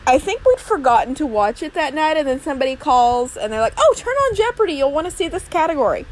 I 0.07 0.19
think 0.19 0.45
we'd 0.45 0.59
forgotten 0.59 1.15
to 1.17 1.27
watch 1.27 1.63
it 1.63 1.75
that 1.75 1.95
night, 1.95 2.17
and 2.17 2.27
then 2.27 2.41
somebody 2.41 2.77
calls 2.77 3.37
and 3.37 3.53
they're 3.53 3.61
like, 3.61 3.75
oh, 3.79 3.95
turn 3.97 4.15
on 4.15 4.35
Jeopardy. 4.35 4.75
You'll 4.75 4.93
want 4.93 5.07
to 5.07 5.13
see 5.13 5.29
this 5.29 5.47
category. 5.49 6.07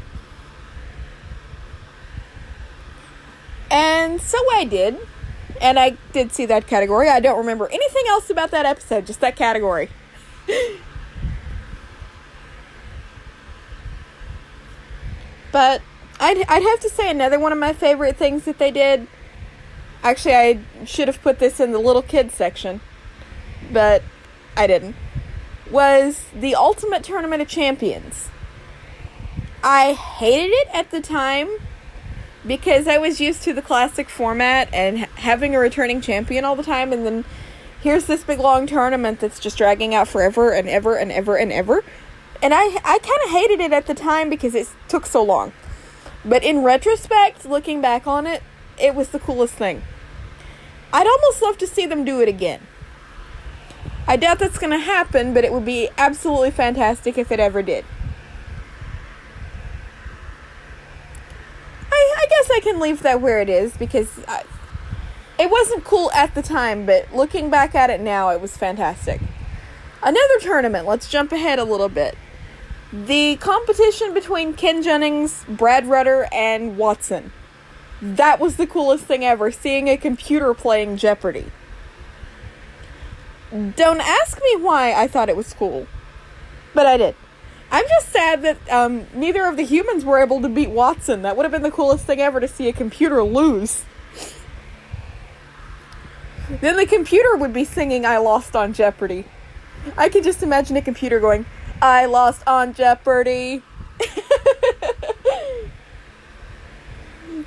And 3.69 4.21
so 4.21 4.37
I 4.53 4.65
did. 4.65 4.97
And 5.61 5.77
I 5.77 5.97
did 6.11 6.33
see 6.33 6.45
that 6.47 6.67
category. 6.67 7.09
I 7.09 7.19
don't 7.19 7.37
remember 7.37 7.67
anything 7.67 8.03
else 8.09 8.29
about 8.29 8.51
that 8.51 8.65
episode, 8.65 9.05
just 9.05 9.21
that 9.21 9.35
category. 9.35 9.89
but 15.51 15.81
I'd, 16.19 16.37
I'd 16.47 16.63
have 16.63 16.79
to 16.81 16.89
say 16.89 17.09
another 17.09 17.39
one 17.39 17.51
of 17.51 17.57
my 17.57 17.73
favorite 17.73 18.17
things 18.17 18.45
that 18.45 18.59
they 18.59 18.71
did. 18.71 19.07
Actually, 20.03 20.35
I 20.35 20.59
should 20.85 21.07
have 21.07 21.21
put 21.21 21.39
this 21.39 21.59
in 21.59 21.71
the 21.71 21.79
little 21.79 22.01
kids 22.01 22.33
section, 22.33 22.81
but 23.71 24.03
I 24.55 24.67
didn't. 24.67 24.95
Was 25.69 26.25
the 26.33 26.55
Ultimate 26.55 27.03
Tournament 27.03 27.41
of 27.41 27.47
Champions. 27.47 28.29
I 29.63 29.93
hated 29.93 30.51
it 30.51 30.67
at 30.73 30.91
the 30.91 31.01
time 31.01 31.49
because 32.45 32.87
I 32.87 32.97
was 32.97 33.21
used 33.21 33.43
to 33.43 33.53
the 33.53 33.61
classic 33.61 34.09
format 34.09 34.73
and 34.73 34.97
having 34.97 35.55
a 35.55 35.59
returning 35.59 36.01
champion 36.01 36.45
all 36.45 36.55
the 36.55 36.63
time, 36.63 36.91
and 36.91 37.05
then 37.05 37.25
here's 37.81 38.05
this 38.05 38.23
big 38.23 38.39
long 38.39 38.65
tournament 38.65 39.19
that's 39.19 39.39
just 39.39 39.57
dragging 39.57 39.93
out 39.93 40.07
forever 40.07 40.51
and 40.51 40.67
ever 40.67 40.95
and 40.95 41.11
ever 41.11 41.35
and 41.35 41.51
ever. 41.51 41.83
And 42.41 42.53
I, 42.53 42.65
I 42.83 42.97
kind 42.99 43.21
of 43.23 43.29
hated 43.29 43.59
it 43.59 43.71
at 43.71 43.85
the 43.85 43.93
time 43.93 44.29
because 44.29 44.55
it 44.55 44.67
took 44.87 45.05
so 45.05 45.23
long. 45.23 45.53
But 46.25 46.43
in 46.43 46.63
retrospect, 46.63 47.45
looking 47.45 47.81
back 47.81 48.07
on 48.07 48.25
it, 48.25 48.41
it 48.79 48.95
was 48.95 49.09
the 49.09 49.19
coolest 49.19 49.53
thing. 49.53 49.83
I'd 50.93 51.07
almost 51.07 51.41
love 51.41 51.57
to 51.59 51.67
see 51.67 51.85
them 51.85 52.03
do 52.03 52.19
it 52.19 52.27
again. 52.27 52.61
I 54.07 54.17
doubt 54.17 54.39
that's 54.39 54.57
going 54.57 54.71
to 54.71 54.79
happen, 54.79 55.33
but 55.33 55.43
it 55.43 55.53
would 55.53 55.65
be 55.65 55.89
absolutely 55.97 56.51
fantastic 56.51 57.17
if 57.17 57.31
it 57.31 57.39
ever 57.39 57.61
did. 57.61 57.85
I, 61.91 62.15
I 62.17 62.25
guess 62.27 62.49
I 62.51 62.59
can 62.61 62.79
leave 62.79 63.03
that 63.03 63.21
where 63.21 63.39
it 63.39 63.49
is 63.49 63.77
because 63.77 64.09
I, 64.27 64.43
it 65.39 65.49
wasn't 65.49 65.83
cool 65.83 66.11
at 66.11 66.35
the 66.35 66.41
time, 66.41 66.85
but 66.85 67.13
looking 67.13 67.49
back 67.49 67.73
at 67.75 67.89
it 67.89 68.01
now, 68.01 68.29
it 68.29 68.41
was 68.41 68.57
fantastic. 68.57 69.21
Another 70.03 70.39
tournament, 70.39 70.87
let's 70.87 71.09
jump 71.09 71.31
ahead 71.31 71.59
a 71.59 71.63
little 71.63 71.89
bit. 71.89 72.17
The 72.93 73.37
competition 73.37 74.13
between 74.13 74.53
Ken 74.53 74.83
Jennings, 74.83 75.45
Brad 75.47 75.87
Rutter, 75.87 76.27
and 76.33 76.77
Watson. 76.77 77.31
That 78.01 78.39
was 78.39 78.57
the 78.57 78.67
coolest 78.67 79.05
thing 79.05 79.23
ever, 79.23 79.49
seeing 79.49 79.87
a 79.87 79.95
computer 79.95 80.53
playing 80.53 80.97
Jeopardy! 80.97 81.51
Don't 83.51 84.01
ask 84.01 84.41
me 84.41 84.55
why 84.57 84.93
I 84.93 85.07
thought 85.07 85.29
it 85.29 85.35
was 85.37 85.53
cool, 85.53 85.87
but 86.73 86.85
I 86.85 86.97
did. 86.97 87.15
I'm 87.69 87.87
just 87.87 88.09
sad 88.09 88.41
that 88.41 88.57
um, 88.69 89.07
neither 89.13 89.45
of 89.45 89.55
the 89.55 89.63
humans 89.63 90.03
were 90.03 90.19
able 90.19 90.41
to 90.41 90.49
beat 90.49 90.69
Watson. 90.69 91.21
That 91.21 91.37
would 91.37 91.43
have 91.43 91.51
been 91.51 91.61
the 91.61 91.71
coolest 91.71 92.05
thing 92.05 92.19
ever 92.19 92.39
to 92.39 92.47
see 92.47 92.67
a 92.67 92.73
computer 92.73 93.23
lose. 93.23 93.85
Then 96.59 96.75
the 96.75 96.85
computer 96.85 97.37
would 97.37 97.53
be 97.53 97.63
singing 97.63 98.05
I 98.05 98.17
Lost 98.17 98.55
on 98.55 98.73
Jeopardy! 98.73 99.25
I 99.97 100.09
can 100.09 100.23
just 100.23 100.43
imagine 100.43 100.75
a 100.75 100.81
computer 100.81 101.19
going, 101.19 101.45
I 101.81 102.05
lost 102.05 102.43
on 102.47 102.73
Jeopardy! 102.73 103.63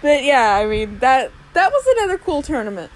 but 0.02 0.24
yeah, 0.24 0.56
I 0.56 0.66
mean 0.66 0.98
that 0.98 1.30
that 1.52 1.70
was 1.70 1.86
another 1.96 2.18
cool 2.18 2.42
tournament. 2.42 2.90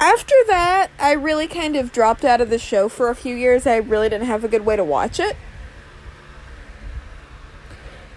After 0.00 0.34
that, 0.46 0.90
I 1.00 1.12
really 1.12 1.48
kind 1.48 1.74
of 1.74 1.90
dropped 1.90 2.24
out 2.24 2.40
of 2.40 2.50
the 2.50 2.58
show 2.58 2.88
for 2.88 3.08
a 3.08 3.16
few 3.16 3.34
years. 3.34 3.66
I 3.66 3.76
really 3.76 4.08
didn't 4.08 4.28
have 4.28 4.44
a 4.44 4.48
good 4.48 4.64
way 4.64 4.76
to 4.76 4.84
watch 4.84 5.18
it. 5.18 5.36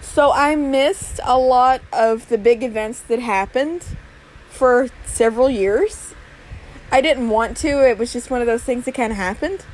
So 0.00 0.30
I 0.30 0.54
missed 0.54 1.18
a 1.24 1.38
lot 1.38 1.80
of 1.92 2.28
the 2.28 2.38
big 2.38 2.62
events 2.62 3.00
that 3.00 3.18
happened 3.18 3.84
for 4.48 4.90
several 5.06 5.50
years. 5.50 6.14
I 6.92 7.00
didn't 7.00 7.30
want 7.30 7.56
to, 7.58 7.88
it 7.88 7.98
was 7.98 8.12
just 8.12 8.30
one 8.30 8.42
of 8.42 8.46
those 8.46 8.62
things 8.62 8.84
that 8.84 8.92
kind 8.92 9.10
of 9.10 9.16
happened. 9.16 9.64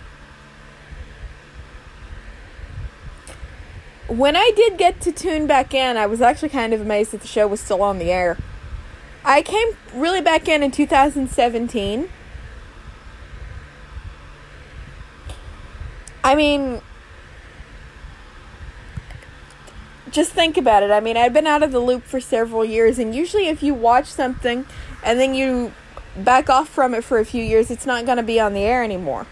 When 4.09 4.37
I 4.37 4.51
did 4.57 4.79
get 4.79 5.01
to 5.03 5.13
tune 5.13 5.47
back 5.47 5.75
in, 5.75 5.99
I 5.99 6.07
was 6.07 6.23
actually 6.23 6.49
kind 6.49 6.73
of 6.73 6.81
amazed 6.81 7.13
that 7.13 7.21
the 7.21 7.27
show 7.27 7.47
was 7.47 7.61
still 7.61 7.83
on 7.83 7.99
the 7.99 8.11
air. 8.11 8.39
I 9.23 9.43
came 9.43 9.77
really 9.93 10.23
back 10.23 10.49
in 10.49 10.63
in 10.63 10.71
2017. 10.71 12.09
I 16.25 16.35
mean, 16.35 16.81
just 20.11 20.33
think 20.33 20.57
about 20.57 20.83
it. 20.83 20.91
I 20.91 21.01
mean, 21.01 21.19
I've 21.19 21.35
been 21.35 21.47
out 21.47 21.63
of 21.63 21.73
the 21.73 21.81
loop 21.81 22.05
for 22.05 22.21
several 22.21 22.65
years, 22.65 22.99
and 22.99 23.15
usually, 23.15 23.49
if 23.49 23.63
you 23.63 23.75
watch 23.75 24.07
something 24.07 24.65
and 25.05 25.21
then 25.21 25.35
you 25.35 25.73
back 26.17 26.49
off 26.49 26.69
from 26.69 26.95
it 26.95 27.05
for 27.05 27.19
a 27.19 27.25
few 27.25 27.45
years, 27.45 27.71
it's 27.71 27.87
not 27.87 28.07
going 28.07 28.17
to 28.17 28.23
be 28.23 28.41
on 28.41 28.55
the 28.55 28.63
air 28.63 28.83
anymore. 28.83 29.27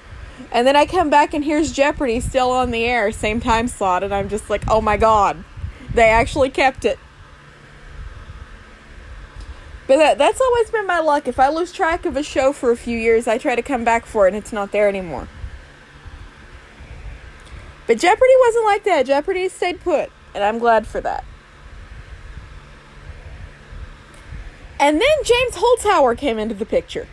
And 0.52 0.66
then 0.66 0.76
I 0.76 0.87
come 0.87 1.11
back 1.11 1.35
and 1.35 1.45
here's 1.45 1.73
Jeopardy 1.73 2.21
still 2.21 2.50
on 2.50 2.71
the 2.71 2.85
air, 2.85 3.12
same 3.12 3.40
time 3.40 3.69
slot, 3.69 4.02
and 4.02 4.14
I'm 4.14 4.28
just 4.28 4.49
like, 4.49 4.62
oh 4.69 4.81
my 4.81 4.97
god, 4.97 5.43
they 5.93 6.09
actually 6.09 6.50
kept 6.50 6.85
it. 6.85 6.99
But 9.87 9.99
that, 9.99 10.19
that's 10.19 10.40
always 10.40 10.71
been 10.71 10.87
my 10.87 10.99
luck. 11.00 11.28
If 11.28 11.38
I 11.38 11.49
lose 11.49 11.73
track 11.73 12.07
of 12.07 12.16
a 12.16 12.23
show 12.23 12.52
for 12.52 12.71
a 12.71 12.76
few 12.76 12.99
years, 12.99 13.28
I 13.28 13.38
try 13.38 13.55
to 13.55 13.62
come 13.62 13.85
back 13.85 14.05
for 14.05 14.26
it 14.26 14.35
and 14.35 14.37
it's 14.37 14.52
not 14.52 14.73
there 14.73 14.88
anymore. 14.88 15.28
But 17.87 17.99
Jeopardy 17.99 18.33
wasn't 18.47 18.64
like 18.64 18.85
that. 18.85 19.07
Jeopardy 19.07 19.49
stayed 19.49 19.81
put, 19.81 20.11
and 20.35 20.43
I'm 20.43 20.59
glad 20.59 20.87
for 20.87 21.00
that. 21.00 21.25
And 24.81 25.00
then 25.00 25.25
James 25.25 25.55
Holzhauer 25.55 26.19
came 26.19 26.38
into 26.38 26.55
the 26.55 26.66
picture. 26.66 27.07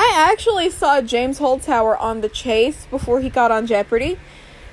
I 0.00 0.12
actually 0.14 0.70
saw 0.70 1.00
James 1.00 1.40
Holzhauer 1.40 2.00
on 2.00 2.20
The 2.20 2.28
Chase 2.28 2.86
before 2.86 3.20
he 3.20 3.28
got 3.28 3.50
on 3.50 3.66
Jeopardy. 3.66 4.16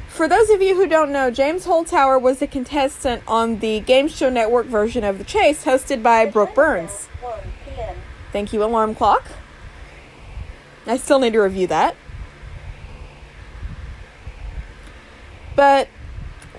For 0.07 0.27
those 0.27 0.51
of 0.51 0.61
you 0.61 0.75
who 0.75 0.87
don't 0.87 1.11
know, 1.11 1.31
James 1.31 1.65
Holzhauer 1.65 2.21
was 2.21 2.43
a 2.43 2.47
contestant 2.47 3.23
on 3.27 3.57
the 3.57 3.79
Game 3.79 4.07
Show 4.07 4.29
Network 4.29 4.67
version 4.67 5.03
of 5.03 5.17
The 5.17 5.23
Chase, 5.23 5.65
hosted 5.65 6.03
by 6.03 6.27
Brooke 6.27 6.53
Burns. 6.53 7.07
Thank 8.31 8.53
you, 8.53 8.63
alarm 8.63 8.93
clock. 8.93 9.25
I 10.85 10.95
still 10.95 11.17
need 11.17 11.33
to 11.33 11.39
review 11.39 11.65
that. 11.67 11.95
But 15.55 15.87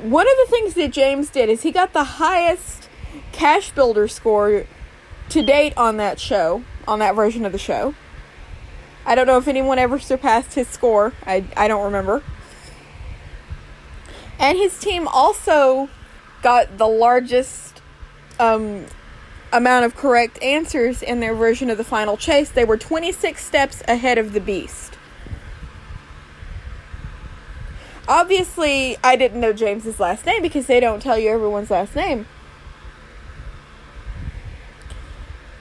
one 0.02 0.26
of 0.26 0.36
the 0.44 0.50
things 0.50 0.74
that 0.74 0.90
James 0.90 1.30
did 1.30 1.48
is 1.48 1.62
he 1.62 1.70
got 1.70 1.92
the 1.92 2.02
highest 2.02 2.88
cash 3.30 3.70
builder 3.70 4.08
score 4.08 4.66
to 5.28 5.42
date 5.44 5.72
on 5.76 5.98
that 5.98 6.18
show, 6.18 6.64
on 6.88 6.98
that 6.98 7.14
version 7.14 7.46
of 7.46 7.52
the 7.52 7.58
show. 7.58 7.94
I 9.06 9.14
don't 9.14 9.28
know 9.28 9.38
if 9.38 9.46
anyone 9.46 9.78
ever 9.78 10.00
surpassed 10.00 10.54
his 10.54 10.66
score. 10.66 11.12
I, 11.24 11.44
I 11.56 11.68
don't 11.68 11.84
remember. 11.84 12.24
And 14.40 14.58
his 14.58 14.78
team 14.78 15.06
also 15.06 15.88
got 16.42 16.76
the 16.76 16.88
largest 16.88 17.80
um, 18.40 18.86
amount 19.52 19.84
of 19.84 19.94
correct 19.94 20.42
answers 20.42 21.02
in 21.02 21.20
their 21.20 21.34
version 21.34 21.70
of 21.70 21.78
the 21.78 21.84
final 21.84 22.16
chase. 22.16 22.50
They 22.50 22.64
were 22.64 22.76
26 22.76 23.42
steps 23.42 23.82
ahead 23.86 24.18
of 24.18 24.32
the 24.32 24.40
beast. 24.40 24.98
Obviously, 28.08 28.96
I 29.02 29.16
didn't 29.16 29.40
know 29.40 29.52
James's 29.52 29.98
last 30.00 30.26
name 30.26 30.42
because 30.42 30.66
they 30.66 30.80
don't 30.80 31.00
tell 31.00 31.18
you 31.18 31.30
everyone's 31.30 31.70
last 31.70 31.94
name. 31.94 32.26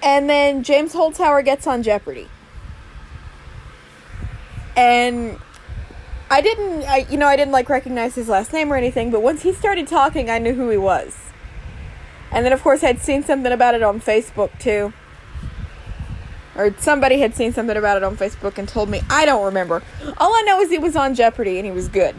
And 0.03 0.29
then 0.29 0.61
James 0.63 0.93
Holzhauer 0.93 1.43
gets 1.43 1.65
on 1.65 1.81
Jeopardy. 1.81 2.29
And 4.75 5.39
I 6.29 6.41
didn't, 6.41 6.84
I, 6.84 7.05
you 7.10 7.17
know, 7.17 7.27
I 7.27 7.36
didn't 7.36 7.51
like 7.51 7.70
recognize 7.70 8.15
his 8.15 8.27
last 8.27 8.51
name 8.51 8.72
or 8.72 8.75
anything, 8.75 9.12
but 9.12 9.22
once 9.22 9.44
he 9.44 9.53
started 9.53 9.88
talking, 9.88 10.29
I 10.29 10.39
knew 10.39 10.53
who 10.53 10.70
he 10.70 10.77
was. 10.77 11.17
And 12.32 12.46
then, 12.46 12.51
of 12.51 12.62
course, 12.62 12.84
I'd 12.84 13.00
seen 13.00 13.24
something 13.24 13.51
about 13.51 13.75
it 13.75 13.84
on 13.84 14.01
Facebook 14.01 14.58
too. 14.60 14.91
Or 16.55 16.74
somebody 16.77 17.20
had 17.20 17.36
seen 17.36 17.53
something 17.53 17.75
about 17.75 17.98
it 17.98 18.03
on 18.03 18.17
Facebook 18.17 18.58
and 18.58 18.67
told 18.67 18.89
me. 18.89 19.01
I 19.10 19.25
don't 19.25 19.46
remember. 19.46 19.84
All 20.17 20.34
I 20.34 20.41
know 20.41 20.60
is 20.60 20.70
he 20.70 20.77
was 20.77 20.96
on 20.96 21.13
Jeopardy 21.15 21.58
and 21.58 21.65
he 21.65 21.72
was 21.72 21.88
good. 21.88 22.15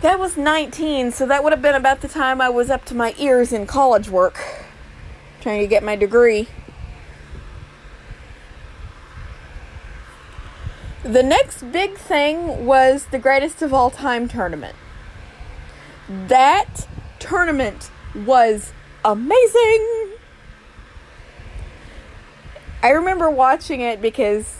That 0.00 0.18
was 0.18 0.36
19, 0.36 1.12
so 1.12 1.26
that 1.26 1.44
would 1.44 1.52
have 1.52 1.62
been 1.62 1.76
about 1.76 2.00
the 2.00 2.08
time 2.08 2.40
I 2.40 2.48
was 2.48 2.70
up 2.70 2.84
to 2.86 2.94
my 2.96 3.14
ears 3.18 3.52
in 3.52 3.66
college 3.66 4.08
work, 4.08 4.40
trying 5.40 5.60
to 5.60 5.68
get 5.68 5.84
my 5.84 5.94
degree. 5.94 6.48
The 11.04 11.22
next 11.22 11.72
big 11.72 11.96
thing 11.96 12.64
was 12.64 13.06
the 13.06 13.18
greatest 13.18 13.60
of 13.60 13.74
all 13.74 13.90
time 13.90 14.28
tournament. 14.28 14.76
That 16.08 16.86
tournament 17.18 17.90
was 18.14 18.72
amazing. 19.04 20.12
I 22.84 22.90
remember 22.90 23.28
watching 23.28 23.80
it 23.80 24.00
because 24.00 24.58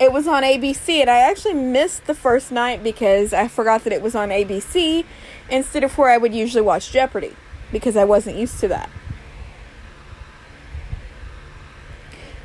it 0.00 0.12
was 0.12 0.26
on 0.26 0.42
ABC, 0.42 1.00
and 1.00 1.08
I 1.08 1.18
actually 1.18 1.54
missed 1.54 2.06
the 2.06 2.14
first 2.14 2.50
night 2.50 2.82
because 2.82 3.32
I 3.32 3.46
forgot 3.46 3.84
that 3.84 3.92
it 3.92 4.02
was 4.02 4.16
on 4.16 4.30
ABC 4.30 5.04
instead 5.48 5.84
of 5.84 5.96
where 5.96 6.10
I 6.10 6.16
would 6.16 6.34
usually 6.34 6.62
watch 6.62 6.90
Jeopardy 6.90 7.36
because 7.70 7.96
I 7.96 8.04
wasn't 8.04 8.36
used 8.36 8.58
to 8.58 8.68
that. 8.68 8.90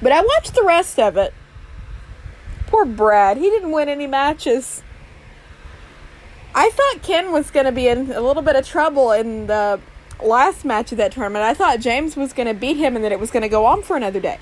But 0.01 0.11
I 0.11 0.21
watched 0.21 0.53
the 0.53 0.63
rest 0.63 0.99
of 0.99 1.17
it. 1.17 1.33
Poor 2.67 2.85
Brad, 2.85 3.37
he 3.37 3.49
didn't 3.49 3.71
win 3.71 3.89
any 3.89 4.07
matches. 4.07 4.83
I 6.53 6.69
thought 6.69 7.03
Ken 7.03 7.31
was 7.31 7.51
going 7.51 7.65
to 7.65 7.71
be 7.71 7.87
in 7.87 8.11
a 8.11 8.21
little 8.21 8.43
bit 8.43 8.55
of 8.55 8.67
trouble 8.67 9.11
in 9.11 9.47
the 9.47 9.79
last 10.23 10.65
match 10.65 10.91
of 10.91 10.97
that 10.97 11.11
tournament. 11.11 11.43
I 11.43 11.53
thought 11.53 11.79
James 11.79 12.15
was 12.15 12.33
going 12.33 12.47
to 12.47 12.53
beat 12.53 12.77
him 12.77 12.95
and 12.95 13.05
that 13.05 13.11
it 13.11 13.19
was 13.19 13.31
going 13.31 13.43
to 13.43 13.49
go 13.49 13.65
on 13.65 13.83
for 13.83 13.95
another 13.95 14.19
day. 14.19 14.39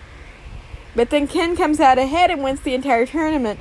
But 0.95 1.09
then 1.09 1.27
Ken 1.27 1.55
comes 1.57 1.79
out 1.79 1.97
ahead 1.97 2.31
and 2.31 2.41
wins 2.41 2.61
the 2.61 2.73
entire 2.73 3.05
tournament. 3.05 3.59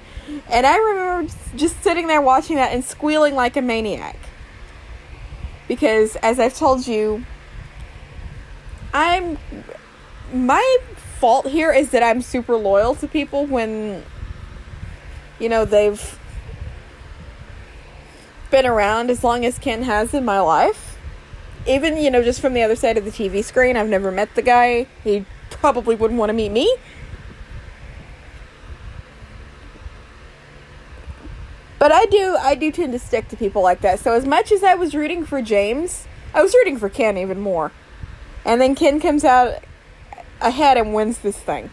And 0.49 0.67
I 0.67 0.77
remember 0.77 1.35
just 1.57 1.83
sitting 1.83 2.07
there 2.07 2.21
watching 2.21 2.57
that 2.57 2.73
and 2.73 2.85
squealing 2.85 3.35
like 3.35 3.57
a 3.57 3.63
maniac. 3.63 4.17
Because, 5.67 6.17
as 6.17 6.39
I've 6.39 6.55
told 6.57 6.87
you, 6.87 7.25
I'm. 8.93 9.39
My 10.33 10.79
fault 11.25 11.49
here 11.49 11.73
is 11.73 11.88
that 11.88 12.02
I'm 12.02 12.21
super 12.21 12.54
loyal 12.54 12.95
to 12.97 13.09
people 13.09 13.47
when, 13.47 14.04
you 15.38 15.49
know, 15.49 15.64
they've 15.64 16.19
been 18.50 18.66
around 18.66 19.09
as 19.09 19.25
long 19.25 19.47
as 19.47 19.59
Ken 19.59 19.85
has 19.85 20.12
in 20.12 20.26
my 20.26 20.40
life. 20.40 20.99
Even, 21.66 21.97
you 21.97 22.11
know, 22.11 22.23
just 22.23 22.43
from 22.43 22.52
the 22.52 22.62
other 22.62 22.76
side 22.76 22.99
of 22.99 23.07
the 23.07 23.11
TV 23.11 23.43
screen, 23.43 23.75
I've 23.75 23.88
never 23.88 24.11
met 24.11 24.35
the 24.35 24.43
guy. 24.43 24.87
He 25.02 25.25
probably 25.49 25.95
wouldn't 25.95 26.21
want 26.21 26.28
to 26.28 26.35
meet 26.35 26.52
me. 26.52 26.76
But 31.78 31.90
I 31.90 32.04
do 32.04 32.37
I 32.38 32.54
do 32.54 32.71
tend 32.71 32.93
to 32.93 32.99
stick 32.99 33.28
to 33.28 33.37
people 33.38 33.62
like 33.62 33.81
that. 33.81 33.99
So 33.99 34.12
as 34.12 34.26
much 34.26 34.52
as 34.52 34.62
I 34.62 34.75
was 34.75 34.95
rooting 34.95 35.25
for 35.25 35.40
James, 35.40 36.07
I 36.35 36.43
was 36.43 36.52
rooting 36.52 36.76
for 36.76 36.90
Ken 36.90 37.16
even 37.16 37.40
more. 37.40 37.73
And 38.45 38.61
then 38.61 38.75
Ken 38.75 39.00
comes 39.00 39.25
out 39.25 39.64
ahead 40.45 40.77
and 40.77 40.95
wins 40.95 41.19
this 41.19 41.39
thing. 41.39 41.71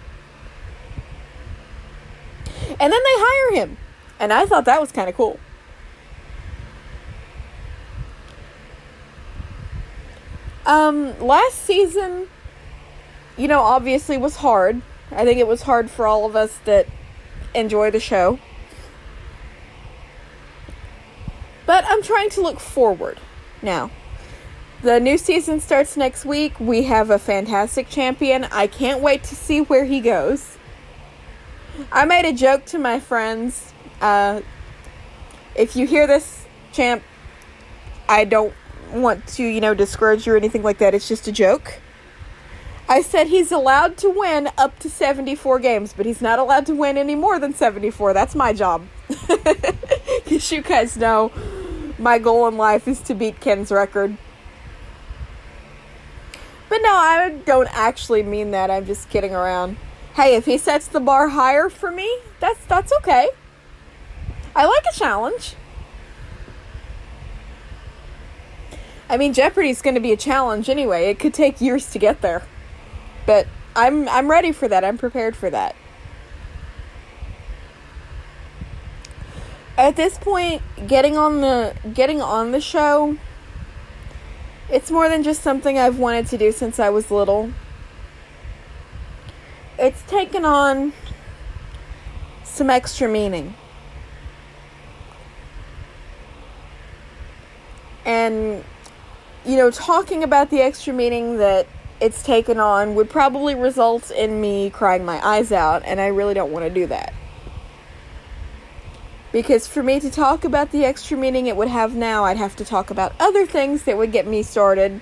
And 2.80 2.92
then 2.92 2.92
they 2.92 2.98
hire 3.04 3.62
him. 3.62 3.78
And 4.20 4.32
I 4.32 4.46
thought 4.46 4.66
that 4.66 4.80
was 4.80 4.92
kind 4.92 5.10
of 5.10 5.16
cool. 5.16 5.40
Um 10.66 11.20
last 11.20 11.64
season 11.64 12.28
you 13.36 13.48
know 13.48 13.62
obviously 13.62 14.18
was 14.18 14.38
hard. 14.38 14.82
I 15.12 15.26
think 15.26 15.40
it 15.40 15.48
was 15.48 15.64
hard 15.64 15.90
for 15.90 16.08
all 16.08 16.26
of 16.26 16.36
us 16.36 16.60
that 16.66 16.88
enjoy 17.54 17.92
the 17.92 18.00
show. 18.00 18.40
But 21.66 21.84
I'm 21.88 22.02
trying 22.02 22.30
to 22.32 22.42
look 22.42 22.60
forward 22.60 23.20
now. 23.62 23.92
The 24.82 25.00
new 25.00 25.20
season 25.20 25.60
starts 25.60 25.96
next 25.96 26.26
week. 26.26 26.60
We 26.60 26.84
have 26.84 27.12
a 27.12 27.20
fantastic 27.20 27.88
champion. 27.88 28.46
I 28.46 28.66
can't 28.66 29.00
wait 29.00 29.24
to 29.26 29.36
see 29.36 29.62
where 29.62 29.86
he 29.86 30.00
goes. 30.00 30.58
I 31.92 32.06
made 32.06 32.26
a 32.26 32.34
joke 32.34 32.66
to 32.66 32.80
my 32.80 33.00
friends. 33.00 33.74
Uh, 34.02 34.42
if 35.54 35.76
you 35.76 35.86
hear 35.86 36.08
this, 36.08 36.48
champ, 36.72 37.04
I 38.10 38.26
don't 38.26 38.54
want 38.92 39.28
to, 39.28 39.44
you 39.44 39.62
know, 39.62 39.76
discourage 39.76 40.26
you 40.26 40.34
or 40.34 40.38
anything 40.38 40.64
like 40.64 40.80
that. 40.80 40.96
It's 40.96 41.08
just 41.08 41.28
a 41.28 41.32
joke. 41.32 41.80
I 42.90 43.04
said 43.04 43.28
he's 43.28 43.52
allowed 43.52 43.98
to 43.98 44.10
win 44.10 44.50
up 44.58 44.80
to 44.80 44.90
74 44.90 45.60
games, 45.60 45.94
but 45.96 46.08
he's 46.08 46.24
not 46.24 46.40
allowed 46.40 46.66
to 46.66 46.74
win 46.74 46.98
any 46.98 47.14
more 47.14 47.38
than 47.38 47.54
74. 47.54 48.14
That's 48.14 48.34
my 48.34 48.52
job. 48.52 48.86
Because 50.24 50.52
you 50.52 50.62
guys 50.62 50.96
know 50.96 51.32
my 52.00 52.18
goal 52.18 52.48
in 52.48 52.56
life 52.56 52.88
is 52.88 53.02
to 53.02 53.14
beat 53.14 53.40
Ken's 53.42 53.72
record. 53.72 54.18
But 56.72 56.84
no, 56.84 56.96
I 56.96 57.38
don't 57.44 57.68
actually 57.74 58.24
mean 58.24 58.52
that. 58.52 58.72
I'm 58.72 58.86
just 58.86 59.10
kidding 59.10 59.36
around. 59.36 59.76
Hey, 60.16 60.36
if 60.38 60.46
he 60.46 60.58
sets 60.58 60.88
the 60.88 61.02
bar 61.02 61.28
higher 61.28 61.68
for 61.68 61.92
me, 61.92 62.10
that's 62.40 62.64
that's 62.66 62.94
okay. 63.00 63.28
I 64.56 64.66
like 64.66 64.86
a 64.90 64.98
challenge. 64.98 65.56
I 69.10 69.18
mean, 69.18 69.34
Jeopardy's 69.34 69.82
going 69.82 69.96
to 69.96 70.00
be 70.00 70.14
a 70.14 70.18
challenge 70.18 70.70
anyway. 70.70 71.10
It 71.10 71.20
could 71.20 71.34
take 71.34 71.60
years 71.60 71.92
to 71.92 72.00
get 72.00 72.22
there. 72.22 72.44
But 73.26 73.48
I'm 73.76 74.08
I'm 74.08 74.32
ready 74.32 74.54
for 74.54 74.70
that. 74.70 74.86
I'm 74.86 74.98
prepared 74.98 75.36
for 75.36 75.50
that. 75.50 75.76
At 79.78 79.98
this 79.98 80.18
point, 80.18 80.62
getting 80.88 81.18
on 81.18 81.42
the 81.42 81.76
getting 81.94 82.22
on 82.22 82.54
the 82.54 82.62
show 82.62 83.18
it's 84.72 84.90
more 84.90 85.10
than 85.10 85.22
just 85.22 85.42
something 85.42 85.78
I've 85.78 86.00
wanted 86.00 86.28
to 86.28 86.38
do 86.38 86.52
since 86.52 86.80
I 86.80 86.90
was 86.90 87.12
little. 87.12 87.52
It's 89.78 90.02
taken 90.04 90.46
on 90.46 90.94
some 92.44 92.70
extra 92.70 93.10
meaning. 93.10 93.54
And 98.06 98.64
you 99.46 99.58
know, 99.58 99.72
talking 99.72 100.24
about 100.24 100.50
the 100.50 100.62
extra 100.62 100.94
meaning 100.94 101.38
that 101.38 101.68
it's 102.00 102.24
taken 102.24 102.60
on 102.60 102.96
would 102.96 103.10
probably 103.10 103.56
result 103.56 104.10
in 104.12 104.40
me 104.40 104.70
crying 104.70 105.04
my 105.06 105.26
eyes 105.26 105.52
out, 105.52 105.84
and 105.86 106.00
I 106.00 106.08
really 106.08 106.34
don't 106.34 106.52
want 106.52 106.66
to 106.66 106.70
do 106.70 106.88
that. 106.88 107.14
Because 109.32 109.66
for 109.66 109.82
me 109.82 110.00
to 110.02 110.10
talk 110.10 110.44
about 110.44 110.72
the 110.72 110.84
extra 110.84 111.18
meaning 111.18 111.48
it 111.48 111.56
would 111.56 111.70
have 111.70 111.96
now, 111.96 112.26
I'd 112.26 112.38
have 112.38 112.56
to 112.58 112.66
talk 112.66 112.90
about 112.90 113.14
other 113.20 113.46
things 113.46 113.84
that 113.84 113.98
would 113.98 114.12
get 114.12 114.28
me 114.28 114.44
started. 114.44 115.00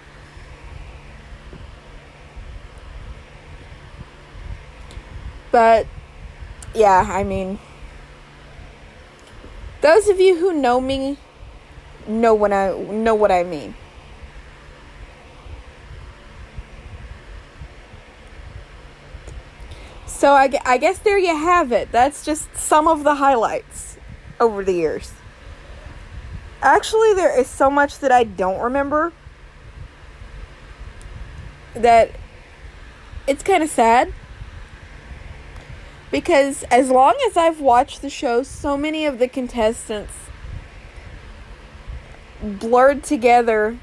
But, 5.51 5.87
yeah, 6.75 7.07
I 7.09 7.23
mean, 7.23 7.57
those 9.81 10.07
of 10.07 10.19
you 10.19 10.37
who 10.37 10.53
know 10.53 10.79
me 10.79 11.17
know 12.07 12.35
what 12.35 12.53
I 12.53 12.77
know 12.77 13.15
what 13.15 13.31
I 13.31 13.43
mean. 13.43 13.73
So 20.05 20.33
I, 20.33 20.51
I 20.65 20.77
guess 20.77 20.99
there 20.99 21.17
you 21.17 21.35
have 21.35 21.71
it. 21.71 21.91
That's 21.91 22.25
just 22.25 22.53
some 22.55 22.87
of 22.87 23.03
the 23.03 23.15
highlights 23.15 23.89
over 24.39 24.63
the 24.63 24.73
years. 24.73 25.13
Actually, 26.61 27.13
there 27.13 27.37
is 27.37 27.47
so 27.47 27.69
much 27.69 27.99
that 27.99 28.11
I 28.11 28.23
don't 28.23 28.61
remember 28.61 29.13
that 31.73 32.11
it's 33.27 33.43
kind 33.43 33.63
of 33.63 33.69
sad. 33.69 34.13
Because 36.11 36.63
as 36.71 36.89
long 36.89 37.15
as 37.27 37.37
I've 37.37 37.61
watched 37.61 38.01
the 38.01 38.09
show, 38.09 38.41
so 38.41 38.75
many 38.75 39.05
of 39.05 39.19
the 39.19 39.27
contestants 39.27 40.13
blurred 42.41 43.03
together 43.03 43.77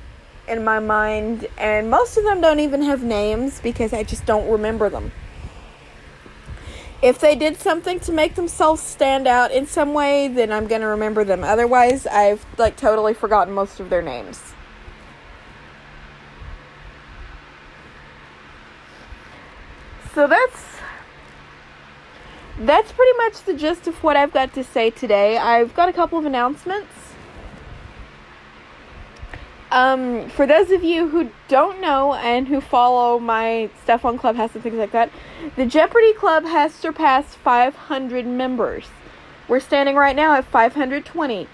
in 0.49 0.65
my 0.65 0.81
mind, 0.81 1.47
and 1.57 1.91
most 1.91 2.17
of 2.17 2.25
them 2.25 2.41
don't 2.41 2.61
even 2.61 2.83
have 2.83 3.03
names 3.03 3.61
because 3.61 3.93
I 3.93 4.03
just 4.03 4.27
don't 4.27 4.49
remember 4.51 4.89
them 4.89 5.13
if 7.03 7.19
they 7.19 7.37
did 7.37 7.61
something 7.61 8.01
to 8.01 8.13
make 8.13 8.35
themselves 8.35 8.83
stand 8.83 9.27
out 9.27 9.53
in 9.53 9.67
some 9.67 9.93
way, 9.93 10.29
then 10.29 10.51
I'm 10.51 10.67
going 10.67 10.81
to 10.81 10.87
remember 10.89 11.25
them. 11.25 11.45
Otherwise, 11.45 12.07
I've 12.07 12.45
like 12.59 12.77
totally 12.77 13.15
forgotten 13.15 13.53
most 13.53 13.81
of 13.81 13.91
their 13.91 14.03
names. 14.03 14.55
So 20.15 20.27
that's 20.27 20.65
that's 22.59 22.91
pretty 22.91 23.19
much 23.19 23.43
the 23.43 23.53
gist 23.53 23.87
of 23.87 24.03
what 24.03 24.17
I've 24.17 24.33
got 24.33 24.55
to 24.55 24.65
say 24.65 24.89
today. 24.89 25.37
I've 25.37 25.75
got 25.75 25.91
a 25.91 25.93
couple 25.93 26.19
of 26.19 26.25
announcements. 26.25 27.06
Um, 29.77 30.31
for 30.31 30.47
those 30.47 30.71
of 30.71 30.83
you 30.83 31.07
who 31.07 31.29
don't 31.49 31.83
know 31.83 32.15
and 32.15 32.49
who 32.49 32.63
follow 32.63 33.19
my 33.19 33.69
stuff 33.83 34.07
on 34.07 34.17
Clubhouse 34.17 34.55
and 34.55 34.63
things 34.63 34.77
like 34.77 34.93
that, 34.93 35.11
the 35.55 35.67
Jeopardy 35.67 36.15
Club 36.15 36.47
has 36.47 36.73
surpassed 36.75 37.37
500 37.37 38.27
members. 38.27 38.87
We're 39.49 39.61
standing 39.61 39.95
right 39.95 40.17
now 40.17 40.35
at 40.35 40.47
520. 40.47 41.47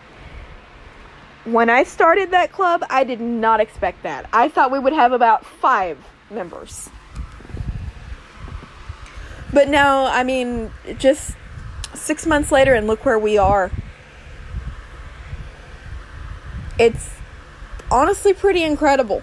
When 1.46 1.68
I 1.68 1.82
started 1.82 2.30
that 2.30 2.52
club, 2.52 2.84
I 2.88 3.02
did 3.02 3.20
not 3.20 3.58
expect 3.58 4.04
that. 4.04 4.28
I 4.32 4.48
thought 4.48 4.70
we 4.70 4.78
would 4.78 4.92
have 4.92 5.10
about 5.10 5.44
five 5.44 5.98
members. 6.30 6.90
But 9.52 9.68
now, 9.68 10.04
I 10.04 10.22
mean, 10.22 10.70
just 10.96 11.34
six 11.94 12.24
months 12.24 12.52
later, 12.52 12.72
and 12.72 12.86
look 12.86 13.04
where 13.04 13.18
we 13.18 13.36
are. 13.36 13.72
It's 16.78 17.10
honestly 17.92 18.32
pretty 18.32 18.64
incredible. 18.64 19.22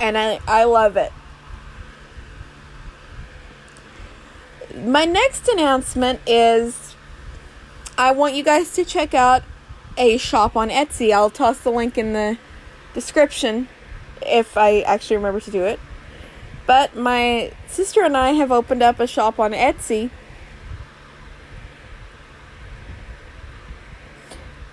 And 0.00 0.18
I, 0.18 0.40
I 0.46 0.64
love 0.64 0.96
it. 0.96 1.12
My 4.76 5.06
next 5.06 5.48
announcement 5.48 6.20
is 6.26 6.94
I 7.96 8.10
want 8.10 8.34
you 8.34 8.42
guys 8.42 8.72
to 8.74 8.84
check 8.84 9.14
out 9.14 9.42
a 9.96 10.18
shop 10.18 10.54
on 10.54 10.68
Etsy. 10.68 11.12
I'll 11.12 11.30
toss 11.30 11.60
the 11.60 11.70
link 11.70 11.96
in 11.96 12.12
the 12.12 12.36
description 12.92 13.68
if 14.20 14.58
I 14.58 14.80
actually 14.80 15.16
remember 15.16 15.40
to 15.40 15.50
do 15.50 15.64
it. 15.64 15.80
But 16.66 16.96
my 16.96 17.52
sister 17.68 18.02
and 18.02 18.16
I 18.16 18.32
have 18.32 18.52
opened 18.52 18.82
up 18.82 19.00
a 19.00 19.06
shop 19.06 19.38
on 19.38 19.52
Etsy. 19.52 20.10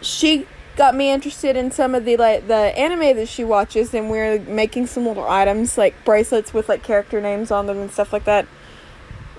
She 0.03 0.47
got 0.75 0.95
me 0.95 1.11
interested 1.11 1.55
in 1.55 1.71
some 1.71 1.95
of 1.95 2.03
the 2.03 2.17
like 2.17 2.47
the 2.47 2.77
anime 2.77 3.15
that 3.15 3.27
she 3.27 3.43
watches 3.43 3.93
and 3.93 4.09
we're 4.09 4.39
making 4.39 4.87
some 4.87 5.05
little 5.05 5.27
items 5.27 5.77
like 5.77 5.93
bracelets 6.03 6.53
with 6.53 6.67
like 6.67 6.81
character 6.81 7.21
names 7.21 7.51
on 7.51 7.67
them 7.67 7.77
and 7.77 7.91
stuff 7.91 8.11
like 8.11 8.25
that. 8.25 8.47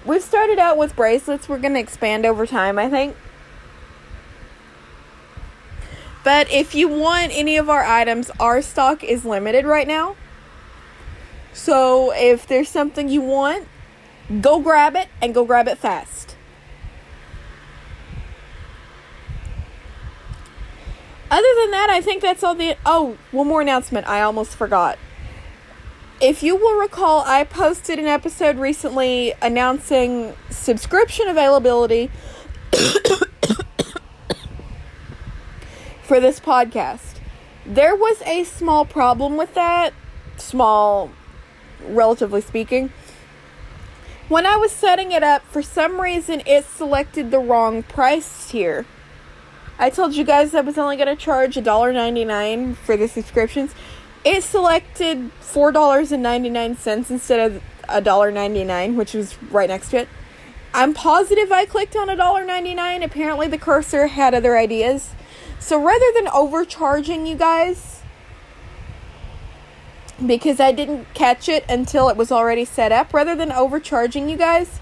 We've 0.04 0.22
started 0.22 0.58
out 0.58 0.76
with 0.76 0.94
bracelets. 0.94 1.48
We're 1.48 1.58
going 1.58 1.74
to 1.74 1.80
expand 1.80 2.26
over 2.26 2.46
time, 2.46 2.78
I 2.78 2.90
think. 2.90 3.16
But 6.22 6.50
if 6.50 6.74
you 6.74 6.88
want 6.88 7.32
any 7.32 7.56
of 7.56 7.68
our 7.68 7.84
items, 7.84 8.30
our 8.40 8.60
stock 8.62 9.02
is 9.02 9.24
limited 9.24 9.64
right 9.64 9.86
now. 9.86 10.16
So 11.52 12.12
if 12.12 12.46
there's 12.46 12.68
something 12.68 13.08
you 13.08 13.20
want, 13.20 13.68
go 14.40 14.58
grab 14.58 14.96
it 14.96 15.08
and 15.22 15.34
go 15.34 15.44
grab 15.44 15.68
it 15.68 15.78
fast. 15.78 16.33
Other 21.34 21.48
than 21.62 21.72
that, 21.72 21.90
I 21.90 22.00
think 22.00 22.22
that's 22.22 22.44
all 22.44 22.54
the. 22.54 22.76
Oh, 22.86 23.18
one 23.32 23.48
more 23.48 23.60
announcement. 23.60 24.06
I 24.06 24.22
almost 24.22 24.54
forgot. 24.54 25.00
If 26.20 26.44
you 26.44 26.54
will 26.54 26.78
recall, 26.78 27.24
I 27.26 27.42
posted 27.42 27.98
an 27.98 28.06
episode 28.06 28.56
recently 28.56 29.34
announcing 29.42 30.36
subscription 30.48 31.26
availability 31.26 32.08
for 36.04 36.20
this 36.20 36.38
podcast. 36.38 37.18
There 37.66 37.96
was 37.96 38.22
a 38.22 38.44
small 38.44 38.84
problem 38.84 39.36
with 39.36 39.54
that, 39.54 39.92
small, 40.36 41.10
relatively 41.84 42.42
speaking. 42.42 42.92
When 44.28 44.46
I 44.46 44.54
was 44.54 44.70
setting 44.70 45.10
it 45.10 45.24
up, 45.24 45.42
for 45.42 45.62
some 45.62 46.00
reason 46.00 46.42
it 46.46 46.64
selected 46.64 47.32
the 47.32 47.40
wrong 47.40 47.82
price 47.82 48.48
tier. 48.48 48.86
I 49.78 49.90
told 49.90 50.14
you 50.14 50.24
guys 50.24 50.54
I 50.54 50.60
was 50.60 50.78
only 50.78 50.96
going 50.96 51.08
to 51.08 51.16
charge 51.16 51.56
$1.99 51.56 52.76
for 52.76 52.96
the 52.96 53.08
subscriptions. 53.08 53.74
It 54.24 54.42
selected 54.42 55.30
$4.99 55.40 57.10
instead 57.10 57.52
of 57.52 57.62
$1.99, 57.88 58.94
which 58.94 59.14
was 59.14 59.36
right 59.50 59.68
next 59.68 59.90
to 59.90 59.98
it. 59.98 60.08
I'm 60.72 60.94
positive 60.94 61.52
I 61.52 61.66
clicked 61.66 61.96
on 61.96 62.08
$1.99. 62.08 63.04
Apparently, 63.04 63.48
the 63.48 63.58
cursor 63.58 64.06
had 64.08 64.34
other 64.34 64.56
ideas. 64.56 65.10
So 65.58 65.80
rather 65.82 66.12
than 66.14 66.28
overcharging 66.28 67.26
you 67.26 67.36
guys, 67.36 68.02
because 70.24 70.60
I 70.60 70.72
didn't 70.72 71.12
catch 71.14 71.48
it 71.48 71.64
until 71.68 72.08
it 72.08 72.16
was 72.16 72.30
already 72.30 72.64
set 72.64 72.92
up, 72.92 73.12
rather 73.12 73.34
than 73.34 73.52
overcharging 73.52 74.28
you 74.28 74.36
guys, 74.36 74.80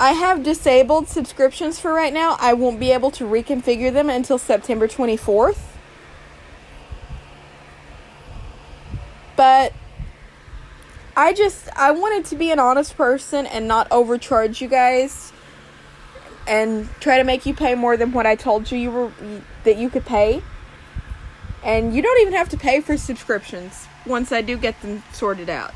I 0.00 0.12
have 0.12 0.42
disabled 0.42 1.08
subscriptions 1.08 1.78
for 1.78 1.92
right 1.92 2.12
now. 2.12 2.38
I 2.40 2.54
won't 2.54 2.80
be 2.80 2.90
able 2.90 3.10
to 3.10 3.24
reconfigure 3.24 3.92
them 3.92 4.08
until 4.08 4.38
September 4.38 4.88
24th. 4.88 5.58
But 9.36 9.74
I 11.14 11.34
just 11.34 11.68
I 11.76 11.90
wanted 11.90 12.24
to 12.30 12.36
be 12.36 12.50
an 12.50 12.58
honest 12.58 12.96
person 12.96 13.44
and 13.44 13.68
not 13.68 13.88
overcharge 13.90 14.62
you 14.62 14.68
guys 14.68 15.34
and 16.48 16.88
try 17.00 17.18
to 17.18 17.24
make 17.24 17.44
you 17.44 17.52
pay 17.52 17.74
more 17.74 17.98
than 17.98 18.10
what 18.12 18.24
I 18.24 18.36
told 18.36 18.70
you 18.70 18.78
you 18.78 18.90
were 18.90 19.12
that 19.64 19.76
you 19.76 19.90
could 19.90 20.06
pay. 20.06 20.42
And 21.62 21.94
you 21.94 22.00
don't 22.00 22.22
even 22.22 22.32
have 22.32 22.48
to 22.48 22.56
pay 22.56 22.80
for 22.80 22.96
subscriptions 22.96 23.86
once 24.06 24.32
I 24.32 24.40
do 24.40 24.56
get 24.56 24.80
them 24.80 25.02
sorted 25.12 25.50
out. 25.50 25.74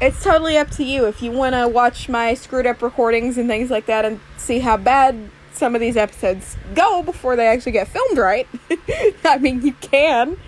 It's 0.00 0.24
totally 0.24 0.56
up 0.56 0.70
to 0.72 0.84
you 0.84 1.06
if 1.06 1.20
you 1.20 1.30
want 1.30 1.54
to 1.54 1.68
watch 1.68 2.08
my 2.08 2.32
screwed 2.32 2.66
up 2.66 2.80
recordings 2.80 3.36
and 3.36 3.48
things 3.48 3.70
like 3.70 3.84
that 3.86 4.06
and 4.06 4.18
see 4.38 4.60
how 4.60 4.78
bad 4.78 5.30
some 5.52 5.74
of 5.74 5.80
these 5.82 5.96
episodes 5.96 6.56
go 6.74 7.02
before 7.02 7.36
they 7.36 7.46
actually 7.46 7.72
get 7.72 7.88
filmed 7.88 8.16
right. 8.16 8.48
I 9.24 9.36
mean, 9.38 9.60
you 9.60 9.74
can, 9.74 10.38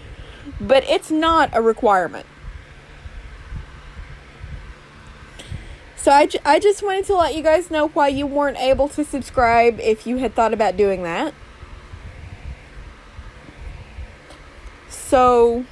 but 0.58 0.84
it's 0.84 1.10
not 1.10 1.50
a 1.52 1.60
requirement. 1.60 2.24
So 5.96 6.10
I, 6.10 6.28
I 6.44 6.58
just 6.58 6.82
wanted 6.82 7.04
to 7.04 7.14
let 7.14 7.34
you 7.34 7.42
guys 7.42 7.70
know 7.70 7.88
why 7.88 8.08
you 8.08 8.26
weren't 8.26 8.58
able 8.58 8.88
to 8.88 9.04
subscribe 9.04 9.78
if 9.80 10.06
you 10.06 10.16
had 10.16 10.34
thought 10.34 10.54
about 10.54 10.76
doing 10.78 11.02
that. 11.02 11.34
So 14.88 15.66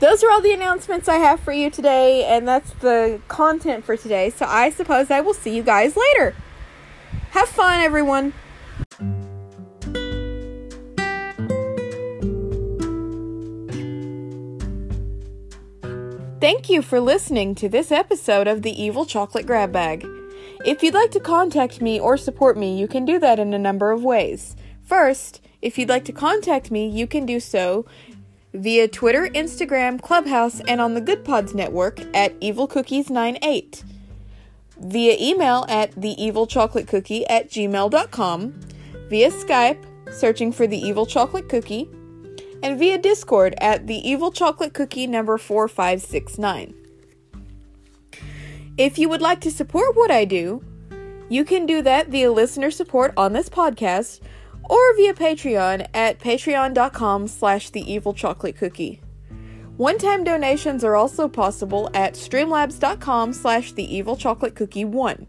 those 0.00 0.22
are 0.22 0.30
all 0.30 0.40
the 0.40 0.52
announcements 0.52 1.08
I 1.08 1.16
have 1.16 1.40
for 1.40 1.52
you 1.52 1.70
today, 1.70 2.24
and 2.24 2.46
that's 2.46 2.72
the 2.74 3.20
content 3.28 3.84
for 3.84 3.96
today. 3.96 4.30
So 4.30 4.46
I 4.46 4.70
suppose 4.70 5.10
I 5.10 5.20
will 5.20 5.34
see 5.34 5.54
you 5.54 5.62
guys 5.62 5.96
later. 5.96 6.34
Have 7.30 7.48
fun, 7.48 7.80
everyone. 7.80 8.32
Thank 16.40 16.68
you 16.68 16.82
for 16.82 17.00
listening 17.00 17.54
to 17.54 17.70
this 17.70 17.90
episode 17.90 18.46
of 18.46 18.60
the 18.60 18.82
Evil 18.82 19.06
Chocolate 19.06 19.46
Grab 19.46 19.72
Bag. 19.72 20.06
If 20.66 20.82
you'd 20.82 20.92
like 20.92 21.10
to 21.12 21.20
contact 21.20 21.80
me 21.80 21.98
or 21.98 22.18
support 22.18 22.58
me, 22.58 22.78
you 22.78 22.86
can 22.86 23.06
do 23.06 23.18
that 23.18 23.38
in 23.38 23.54
a 23.54 23.58
number 23.58 23.92
of 23.92 24.04
ways. 24.04 24.54
First, 24.82 25.40
if 25.62 25.78
you'd 25.78 25.88
like 25.88 26.04
to 26.04 26.12
contact 26.12 26.70
me, 26.70 26.86
you 26.86 27.06
can 27.06 27.24
do 27.24 27.40
so 27.40 27.86
via 28.54 28.86
Twitter, 28.86 29.28
Instagram, 29.34 30.00
Clubhouse, 30.00 30.60
and 30.60 30.80
on 30.80 30.94
the 30.94 31.00
Good 31.00 31.24
Pods 31.24 31.54
network 31.54 32.00
at 32.14 32.38
evilcookies98, 32.40 33.82
via 34.78 35.16
email 35.20 35.66
at 35.68 35.92
theevilchocolatecookie 35.96 37.24
at 37.28 37.50
gmail.com, 37.50 38.60
via 39.08 39.30
Skype, 39.30 39.84
searching 40.12 40.52
for 40.52 40.66
the 40.66 40.78
Evil 40.78 41.04
Chocolate 41.04 41.48
Cookie, 41.48 41.90
and 42.62 42.78
via 42.78 42.96
Discord 42.96 43.54
at 43.58 43.88
the 43.88 44.08
Evil 44.08 44.30
Chocolate 44.30 44.72
Cookie 44.72 45.06
number 45.06 45.36
4569. 45.36 46.74
If 48.78 48.98
you 48.98 49.08
would 49.08 49.20
like 49.20 49.40
to 49.42 49.50
support 49.50 49.96
what 49.96 50.10
I 50.10 50.24
do, 50.24 50.64
you 51.28 51.44
can 51.44 51.66
do 51.66 51.82
that 51.82 52.08
via 52.08 52.30
listener 52.30 52.70
support 52.70 53.12
on 53.16 53.32
this 53.32 53.48
podcast 53.48 54.20
or 54.68 54.96
via 54.96 55.14
Patreon 55.14 55.86
at 55.94 56.18
patreon.com 56.18 57.28
slash 57.28 57.70
the 57.70 57.92
evil 57.92 58.12
chocolate 58.12 58.56
cookie. 58.56 59.00
One-time 59.76 60.22
donations 60.22 60.84
are 60.84 60.94
also 60.94 61.28
possible 61.28 61.90
at 61.94 62.14
streamlabs.com 62.14 63.32
slash 63.32 63.72
the 63.72 63.94
evil 63.94 64.16
chocolate 64.16 64.54
cookie 64.54 64.84
1. 64.84 65.26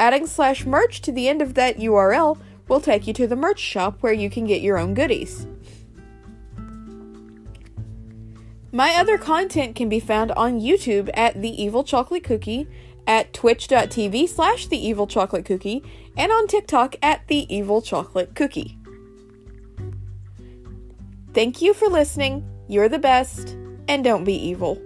Adding 0.00 0.26
slash 0.26 0.66
merch 0.66 1.00
to 1.02 1.12
the 1.12 1.28
end 1.28 1.40
of 1.40 1.54
that 1.54 1.78
URL 1.78 2.38
will 2.66 2.80
take 2.80 3.06
you 3.06 3.12
to 3.14 3.26
the 3.26 3.36
merch 3.36 3.60
shop 3.60 3.98
where 4.00 4.12
you 4.12 4.28
can 4.28 4.46
get 4.46 4.62
your 4.62 4.78
own 4.78 4.94
goodies. 4.94 5.46
My 8.70 8.94
other 8.96 9.16
content 9.16 9.76
can 9.76 9.88
be 9.88 10.00
found 10.00 10.30
on 10.32 10.60
YouTube 10.60 11.08
at 11.14 11.40
The 11.40 11.62
Evil 11.62 11.82
Chocolate 11.84 12.22
Cookie, 12.22 12.68
at 13.06 13.32
twitch.tv 13.32 14.28
slash 14.28 14.66
The 14.66 14.76
Evil 14.76 15.06
Chocolate 15.06 15.46
Cookie, 15.46 15.82
and 16.18 16.32
on 16.32 16.48
TikTok 16.48 16.96
at 17.00 17.26
The 17.28 17.52
Evil 17.54 17.80
Chocolate 17.80 18.34
Cookie. 18.34 18.76
Thank 21.32 21.62
you 21.62 21.72
for 21.72 21.88
listening. 21.88 22.46
You're 22.66 22.88
the 22.88 22.98
best, 22.98 23.56
and 23.86 24.02
don't 24.02 24.24
be 24.24 24.34
evil. 24.34 24.82